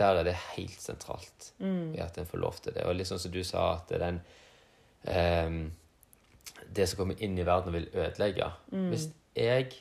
Der 0.00 0.16
er 0.20 0.24
det 0.24 0.34
helt 0.56 0.80
sentralt. 0.80 1.50
I 1.60 2.00
at 2.00 2.16
en 2.18 2.26
får 2.30 2.40
lov 2.40 2.56
til 2.64 2.72
det. 2.76 2.86
Og 2.88 2.94
litt 2.96 3.08
sånn 3.10 3.20
som 3.20 3.32
du 3.34 3.42
sa, 3.44 3.66
at 3.76 3.90
det 3.90 3.98
er 3.98 4.04
den 4.06 4.20
ehm, 5.12 5.60
Det 6.70 6.86
som 6.88 7.00
kommer 7.02 7.20
inn 7.22 7.36
i 7.38 7.44
verden 7.46 7.68
og 7.72 7.76
vil 7.76 7.88
ødelegge. 7.92 8.46
Hvis 8.92 9.08
jeg 9.36 9.72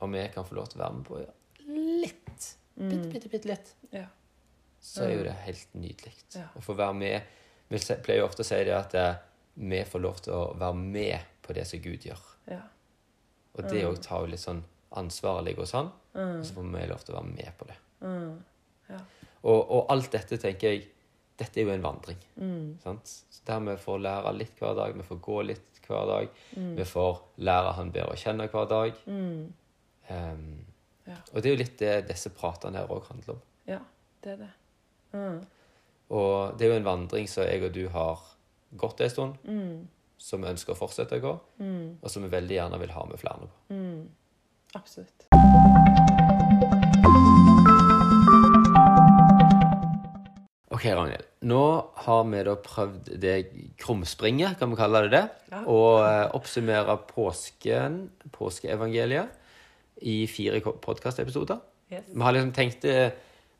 og 0.00 0.10
vi 0.12 0.22
kan 0.34 0.44
få 0.44 0.54
lov 0.58 0.68
til 0.68 0.80
å 0.80 0.84
være 0.84 0.96
med 0.98 1.06
på 1.08 1.20
litt, 1.66 2.46
bitte, 2.76 3.08
bitte, 3.12 3.28
bitte 3.32 3.48
litt, 3.48 3.70
Ja. 3.92 4.06
så 4.80 5.04
er 5.06 5.14
jo 5.16 5.22
det 5.24 5.32
helt 5.46 5.74
nydelig. 5.74 6.12
Ja. 6.34 6.48
Å 6.56 6.60
få 6.62 6.76
være 6.76 6.94
med 6.94 7.22
Vi 7.68 7.78
pleier 7.78 8.20
jo 8.20 8.26
ofte 8.28 8.44
å 8.44 8.46
si 8.46 8.58
det 8.64 8.74
at 8.76 8.94
eh, 8.94 9.16
vi 9.56 9.80
får 9.84 10.00
lov 10.04 10.20
til 10.22 10.32
å 10.36 10.42
være 10.54 10.76
med 10.78 11.18
på 11.42 11.52
det 11.56 11.64
som 11.66 11.80
Gud 11.82 12.04
gjør. 12.06 12.20
Ja. 12.46 12.60
Og 13.56 13.64
det 13.72 13.80
òg 13.88 13.96
tar 14.04 14.20
jo 14.22 14.26
litt 14.30 14.40
sånn 14.44 14.60
ansvaret 14.96 15.44
ligger 15.48 15.64
hos 15.64 15.72
han, 15.74 15.88
og 16.14 16.44
så 16.46 16.54
får 16.54 16.68
vi 16.76 16.84
lov 16.86 17.02
til 17.02 17.14
å 17.14 17.18
være 17.18 17.32
med 17.32 17.56
på 17.58 17.66
det. 17.66 17.76
Ja. 18.92 19.00
Og, 19.46 19.60
og 19.70 19.90
alt 19.94 20.10
dette, 20.12 20.38
tenker 20.42 20.72
jeg, 20.74 20.86
dette 21.38 21.60
er 21.60 21.68
jo 21.68 21.74
en 21.74 21.84
vandring. 21.84 22.18
Mm. 22.40 22.78
Sant? 22.82 23.06
Så 23.30 23.42
Der 23.46 23.60
vi 23.62 23.76
får 23.78 23.98
lære 24.02 24.32
litt 24.34 24.58
hver 24.58 24.74
dag, 24.74 24.94
vi 24.96 25.04
får 25.06 25.20
gå 25.22 25.40
litt 25.46 25.80
hver 25.86 26.06
dag. 26.08 26.28
Vi 26.76 26.84
får 26.88 27.20
lære 27.46 27.72
han 27.76 27.92
bedre 27.94 28.14
å 28.16 28.18
kjenne 28.18 28.48
hver 28.50 28.66
dag. 28.72 29.02
Mm. 29.06 29.52
Um, 30.10 30.46
Ja. 31.06 31.14
Og 31.32 31.38
det 31.42 31.46
er 31.46 31.52
jo 31.54 31.58
litt 31.60 31.76
det 31.78 32.08
disse 32.08 32.30
pratene 32.34 32.80
her 32.80 32.88
òg 32.90 33.04
handler 33.06 33.36
om. 33.36 33.42
ja. 33.70 33.78
Det 34.22 34.32
er 34.32 34.36
det. 34.40 34.48
Mm. 35.12 35.36
Og 36.10 36.58
det 36.58 36.66
er 36.66 36.72
jo 36.72 36.76
en 36.80 36.88
vandring 36.88 37.28
som 37.30 37.44
jeg 37.46 37.62
og 37.62 37.72
du 37.76 37.84
har 37.94 38.24
gått 38.76 39.00
en 39.00 39.10
stund, 39.10 39.36
Mm. 39.46 39.86
som 40.18 40.42
vi 40.42 40.48
ønsker 40.50 40.72
å 40.74 40.76
fortsette 40.80 41.20
å 41.20 41.22
gå, 41.22 41.40
og 42.02 42.10
som 42.10 42.22
vi 42.26 42.28
veldig 42.28 42.56
gjerne 42.58 42.80
vil 42.80 42.90
ha 42.90 43.04
med 43.06 43.18
flere 43.22 43.46
på. 43.46 43.48
Mm. 43.70 44.08
Absolutt. 44.74 46.15
Ok, 50.76 50.84
Ragnhild. 50.92 51.24
Nå 51.48 51.60
har 52.04 52.24
vi 52.28 52.40
da 52.44 52.54
prøvd 52.60 53.06
det 53.22 53.34
krumspringet, 53.80 54.58
kan 54.60 54.68
vi 54.72 54.76
kalle 54.76 55.06
det 55.06 55.12
det, 55.14 55.22
Ja. 55.52 55.62
og 55.64 56.02
eh, 56.04 56.26
oppsummere 56.36 56.98
påsken, 57.08 58.10
påskeevangeliet, 58.34 59.30
i 60.02 60.26
fire 60.28 60.60
podkastepisoder. 60.60 61.62
Yes. 61.90 62.04
Vi 62.12 62.20
har 62.20 62.32
liksom 62.36 62.52
tenkt 62.52 62.84
eh, 62.84 63.10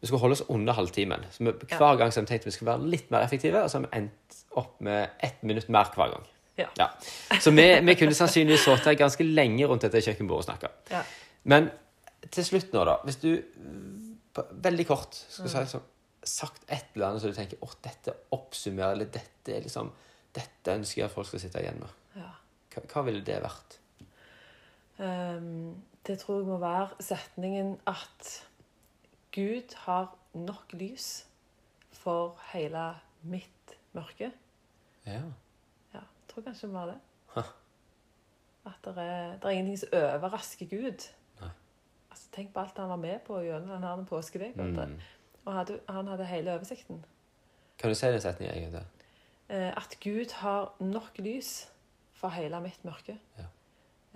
vi 0.00 0.06
skulle 0.06 0.20
holde 0.20 0.36
oss 0.36 0.44
under 0.52 0.76
halvtimen. 0.76 1.24
Så 1.32 1.44
vi, 1.46 1.52
hver 1.72 1.96
gang 1.96 2.12
så 2.12 2.20
har 2.20 2.26
vi 2.26 2.34
tenkt 2.34 2.46
vi 2.50 2.52
skulle 2.52 2.74
være 2.74 2.90
litt 2.92 3.10
mer 3.10 3.24
effektive, 3.24 3.62
og 3.62 3.70
så 3.70 3.78
har 3.78 3.86
vi 3.86 3.96
endt 4.02 4.42
opp 4.60 4.76
med 4.84 5.16
ett 5.24 5.40
minutt 5.42 5.70
mer 5.72 5.88
hver 5.96 6.12
gang. 6.12 6.28
Ja. 6.60 6.90
Så 7.40 7.50
vi, 7.50 7.64
vi 7.84 7.94
kunne 7.96 8.16
sannsynligvis 8.16 8.64
sittet 8.64 8.90
her 8.92 9.00
ganske 9.00 9.24
lenge 9.24 9.66
rundt 9.68 9.84
dette 9.88 10.04
kjøkkenbordet 10.04 10.44
og 10.44 10.50
snakka. 10.50 10.70
Ja. 10.92 11.02
Men 11.44 11.70
til 12.30 12.44
slutt 12.44 12.76
nå, 12.76 12.84
da. 12.88 13.00
Hvis 13.08 13.20
du 13.24 13.30
veldig 14.36 14.86
kort 14.88 15.16
skulle 15.16 15.48
si 15.52 15.64
sånn, 15.72 15.84
sagt 16.28 16.64
et 16.68 16.92
eller 16.94 17.08
annet 17.08 17.22
så 17.22 17.30
du 17.30 17.36
tenker 17.36 17.62
åh, 17.64 17.74
dette 17.84 18.14
oppsummerer, 18.34 18.96
eller 18.96 19.10
dette 19.12 19.60
liksom 19.64 19.92
Dette 20.36 20.74
ønsker 20.76 21.00
jeg 21.00 21.08
at 21.08 21.14
folk 21.14 21.26
skal 21.30 21.40
sitte 21.40 21.62
igjen 21.62 21.78
med. 21.80 21.92
ja. 22.18 22.28
Hva, 22.74 22.82
hva 22.92 23.02
ville 23.06 23.22
det 23.24 23.38
vært? 23.40 23.78
Um, 24.98 25.82
det 26.06 26.18
tror 26.20 26.42
jeg 26.42 26.48
må 26.50 26.58
være 26.60 27.00
setningen 27.00 27.78
at 27.88 28.32
Gud 29.32 29.72
har 29.86 30.10
nok 30.36 30.72
lys 30.76 31.26
for 31.92 32.36
hele 32.52 32.84
mitt 33.24 33.76
mørke. 33.96 34.30
Ja. 35.06 35.22
Ja, 35.94 36.02
jeg 36.04 36.28
tror 36.28 36.44
kanskje 36.50 36.68
det 36.68 36.74
var 36.74 36.86
det. 36.92 36.98
Ha. 37.34 37.42
At 38.66 38.84
det 38.84 39.02
er, 39.02 39.32
det 39.40 39.44
er 39.44 39.50
ingenting 39.56 39.78
som 39.78 39.96
overrasker 40.02 40.68
Gud. 40.70 41.08
Nei. 41.40 41.50
Altså, 42.10 42.28
tenk 42.36 42.52
på 42.54 42.60
alt 42.60 42.78
han 42.80 42.92
var 42.92 43.00
med 43.00 43.20
på 43.26 43.40
gjennom 43.44 43.72
denne 43.76 44.06
påskeveka. 44.08 44.68
Mm. 44.68 44.96
Og 45.46 45.54
hadde, 45.54 45.78
han 45.88 46.08
hadde 46.10 46.24
hele 46.26 46.54
oversikten. 46.56 47.04
Kan 47.78 47.90
du 47.92 47.94
si 47.94 48.06
den 48.10 48.20
setningen 48.20 48.54
en 48.56 48.62
gang 48.62 48.72
til? 48.72 49.06
Eh, 49.56 49.68
at 49.78 49.96
Gud 50.02 50.32
har 50.40 50.72
nok 50.82 51.18
lys 51.22 51.68
for 52.18 52.28
hele 52.34 52.58
mitt 52.64 52.82
mørke. 52.84 53.14
Ja. 53.38 53.44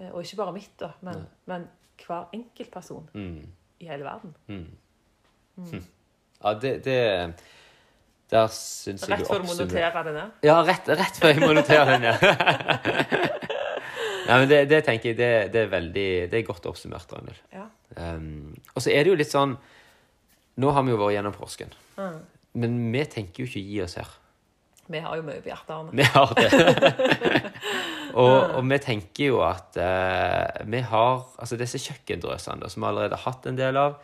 Eh, 0.01 0.11
og 0.11 0.25
ikke 0.25 0.37
bare 0.41 0.53
mitt, 0.57 0.73
da, 0.81 0.89
men, 1.07 1.23
men 1.47 1.69
hver 2.07 2.29
enkelt 2.35 2.71
person 2.73 3.09
Mm. 3.15 3.47
i 3.81 3.87
hele 3.87 4.05
verden. 4.05 4.35
Mm. 4.49 4.67
Mm. 5.57 5.85
Ja, 6.45 6.55
det, 6.55 6.85
det 6.85 7.35
Der 8.31 8.47
syns 8.47 9.03
jeg 9.09 9.19
Rett 9.19 9.27
før 9.29 9.35
du 9.43 9.43
må 9.43 9.53
oppsummerer- 9.53 9.93
notere 9.93 10.05
den 10.05 10.15
ned. 10.15 10.31
Ja, 10.43 10.61
rett, 10.63 10.89
rett 10.89 11.17
før 11.21 11.29
jeg 11.29 11.41
må 11.41 11.53
notere 11.53 11.85
den, 11.93 12.03
ja. 12.03 12.15
Nei, 14.29 14.37
men 14.39 14.49
det, 14.51 14.59
det 14.71 14.85
tenker 14.87 15.11
jeg 15.11 15.17
det, 15.19 15.31
det 15.53 15.61
er 15.65 15.71
veldig 15.73 16.07
Det 16.31 16.39
er 16.39 16.45
godt 16.47 16.67
oppsummert, 16.71 17.11
Ragnhild. 17.13 17.41
Ja. 17.53 17.65
Um, 17.97 18.55
og 18.75 18.83
så 18.85 18.93
er 18.95 19.03
det 19.05 19.11
jo 19.13 19.17
litt 19.19 19.33
sånn 19.33 19.57
Nå 20.61 20.71
har 20.77 20.85
vi 20.85 20.93
jo 20.93 20.99
vært 21.01 21.15
gjennom 21.17 21.37
påsken. 21.37 21.73
Mm. 21.97 22.19
Men 22.61 22.79
vi 22.93 23.05
tenker 23.09 23.43
jo 23.45 23.49
ikke 23.49 23.63
å 23.63 23.69
gi 23.71 23.79
oss 23.85 23.97
her. 24.01 24.11
Vi 24.91 24.99
har 25.05 25.17
jo 25.21 25.23
mye 25.23 25.39
på 25.43 25.51
hjertet. 25.53 25.71
Arne. 25.71 25.93
Vi 25.95 26.03
har 26.03 26.33
det. 26.35 27.53
og, 28.21 28.57
og 28.59 28.65
vi 28.73 28.79
tenker 28.83 29.29
jo 29.31 29.39
at 29.47 29.79
uh, 29.79 30.65
vi 30.67 30.81
har 30.91 31.21
Altså 31.39 31.59
disse 31.61 31.79
kjøkkendrøsene 31.79 32.71
som 32.73 32.83
vi 32.83 32.89
allerede 32.89 33.15
har 33.21 33.29
hatt 33.31 33.47
en 33.47 33.59
del 33.61 33.79
av 33.79 34.01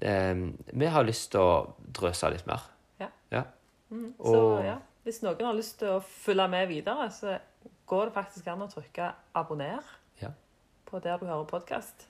eh, 0.00 0.32
Vi 0.72 0.88
har 0.94 1.04
lyst 1.04 1.34
til 1.34 1.44
å 1.44 1.52
drøse 2.00 2.32
litt 2.32 2.48
mer. 2.48 2.64
Ja. 3.02 3.10
Ja. 3.34 3.44
Så 3.92 4.32
Og- 4.40 4.64
ja, 4.64 4.78
hvis 5.04 5.20
noen 5.22 5.44
har 5.50 5.54
lyst 5.60 5.78
til 5.82 5.98
å 5.98 6.00
følge 6.00 6.48
med 6.50 6.68
videre, 6.72 7.10
så 7.12 7.36
går 7.86 8.08
det 8.08 8.16
faktisk 8.16 8.48
an 8.50 8.64
å 8.64 8.72
trykke 8.72 9.12
'abonner' 9.36 9.94
Ja. 10.22 10.32
på 10.88 10.98
der 11.04 11.18
du 11.20 11.26
hører 11.28 11.44
podkast. 11.44 12.08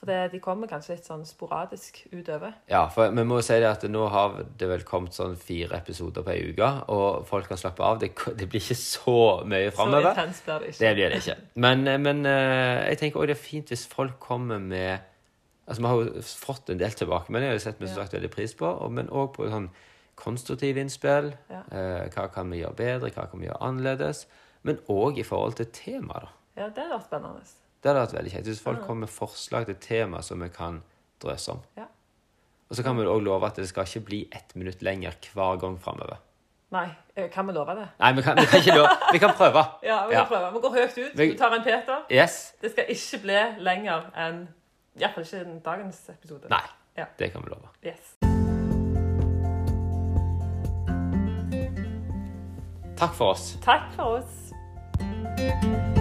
For 0.00 0.08
det, 0.08 0.30
de 0.32 0.38
kommer 0.40 0.64
kanskje 0.70 0.94
litt 0.96 1.04
sånn 1.04 1.26
sporadisk 1.28 1.98
utover. 2.14 2.54
Ja, 2.72 2.86
for 2.88 3.12
vi 3.12 3.24
må 3.28 3.36
jo 3.36 3.44
si 3.44 3.58
det 3.60 3.68
at 3.68 3.82
nå 3.92 4.06
har 4.08 4.38
det 4.56 4.68
vel 4.70 4.84
kommet 4.88 5.12
sånn 5.12 5.34
fire 5.36 5.76
episoder 5.76 6.24
på 6.24 6.32
ei 6.32 6.54
uke, 6.54 6.70
og 6.88 7.26
folk 7.28 7.50
kan 7.50 7.60
slappe 7.60 7.84
av. 7.84 7.98
Det, 8.00 8.08
det 8.38 8.48
blir 8.48 8.62
ikke 8.64 8.78
så 8.80 9.16
mye 9.44 9.68
Så 9.68 9.76
framover. 9.76 10.08
intenst 10.14 10.46
blir 10.46 10.64
det 10.64 10.70
ikke. 10.72 10.80
Det 10.80 10.94
blir 10.96 11.12
det 11.12 11.20
ikke. 11.20 11.36
Men, 11.66 11.84
eh, 11.86 11.98
men 12.00 12.24
eh, 12.24 12.88
jeg 12.94 13.02
tenker 13.02 13.20
også 13.20 13.28
det 13.34 13.36
er 13.36 13.42
fint 13.44 13.74
hvis 13.74 13.84
folk 13.92 14.16
kommer 14.24 14.58
med 14.58 15.06
Altså, 15.70 15.82
Vi 15.84 15.86
har 15.86 16.00
jo 16.00 16.22
fått 16.26 16.70
en 16.72 16.78
del 16.80 16.90
tilbakemeldinger, 16.98 17.52
det 17.54 17.62
setter 17.62 17.84
vi 17.84 17.86
som 17.92 18.00
sagt 18.00 18.14
veldig 18.16 18.30
pris 18.32 18.56
på, 18.58 18.72
men 18.90 19.06
òg 19.14 19.28
på 19.36 19.46
sånn 19.52 19.68
konstruktive 20.18 20.82
innspill. 20.82 21.28
Ja. 21.52 21.60
Eh, 21.70 22.08
hva 22.10 22.24
kan 22.34 22.50
vi 22.50 22.58
gjøre 22.64 22.74
bedre, 22.80 23.10
hva 23.14 23.28
kan 23.30 23.38
vi 23.38 23.46
gjøre 23.46 23.60
annerledes? 23.68 24.24
Men 24.66 24.80
òg 24.90 25.20
i 25.22 25.26
forhold 25.28 25.60
til 25.60 25.68
temaet. 25.76 26.26
da. 26.26 26.32
Ja, 26.64 26.66
det 26.74 26.82
hadde 26.82 26.96
vært 26.96 27.06
spennende. 27.06 27.44
Det 27.82 27.88
hadde 27.88 28.00
vært 28.02 28.12
veldig 28.18 28.32
kjekt. 28.34 28.46
Hvis 28.50 28.60
folk 28.62 28.80
kommer 28.86 29.06
med 29.06 29.08
forslag 29.14 29.66
til 29.66 29.74
tema 29.80 30.20
som 30.22 30.40
vi 30.44 30.48
kan 30.52 30.82
drøse 31.22 31.52
om. 31.54 31.60
Ja. 31.76 31.86
Og 32.70 32.76
så 32.76 32.82
kan 32.86 32.96
vi 32.98 33.06
òg 33.08 33.22
love 33.24 33.46
at 33.46 33.56
det 33.56 33.68
skal 33.68 33.86
ikke 33.88 34.04
bli 34.06 34.18
ett 34.36 34.52
minutt 34.54 34.82
lenger 34.82 35.16
hver 35.34 35.56
gang 35.60 35.78
framover. 35.80 36.20
Nei, 36.70 36.84
eh, 37.16 37.26
kan 37.34 37.46
vi 37.48 37.52
love 37.52 37.74
det? 37.74 37.88
Nei, 37.98 38.12
vi 38.12 38.22
kan, 38.22 38.36
vi 38.36 38.44
kan 38.46 38.60
ikke 38.60 38.76
love. 38.76 38.88
Vi 39.12 39.18
kan 39.18 39.32
prøve. 39.34 39.64
Ja, 39.82 40.06
vi 40.06 40.12
Ja. 40.14 40.20
kan 40.24 40.28
prøve. 40.28 40.52
Vi 40.54 40.60
går 40.60 40.70
høyt 40.76 40.98
ut. 40.98 41.18
Vi- 41.18 41.36
tar 41.38 41.54
en 41.56 41.62
Peter. 41.64 42.04
Yes. 42.12 42.52
Det 42.62 42.70
skal 42.70 42.84
ikke 42.88 43.18
bli 43.22 43.40
lenger 43.64 44.10
enn 44.16 44.48
Iallfall 45.00 45.24
ikke 45.24 45.60
dagens 45.64 46.08
episode. 46.08 46.48
Nei. 46.50 46.62
Ja. 46.96 47.04
Det 47.18 47.32
kan 47.32 47.42
vi 47.42 47.48
love. 47.50 47.68
Yes. 47.82 48.16
Takk 52.96 53.14
for 53.14 53.30
oss. 53.32 53.56
Takk 53.64 53.90
for 53.96 54.20
oss. 54.20 55.99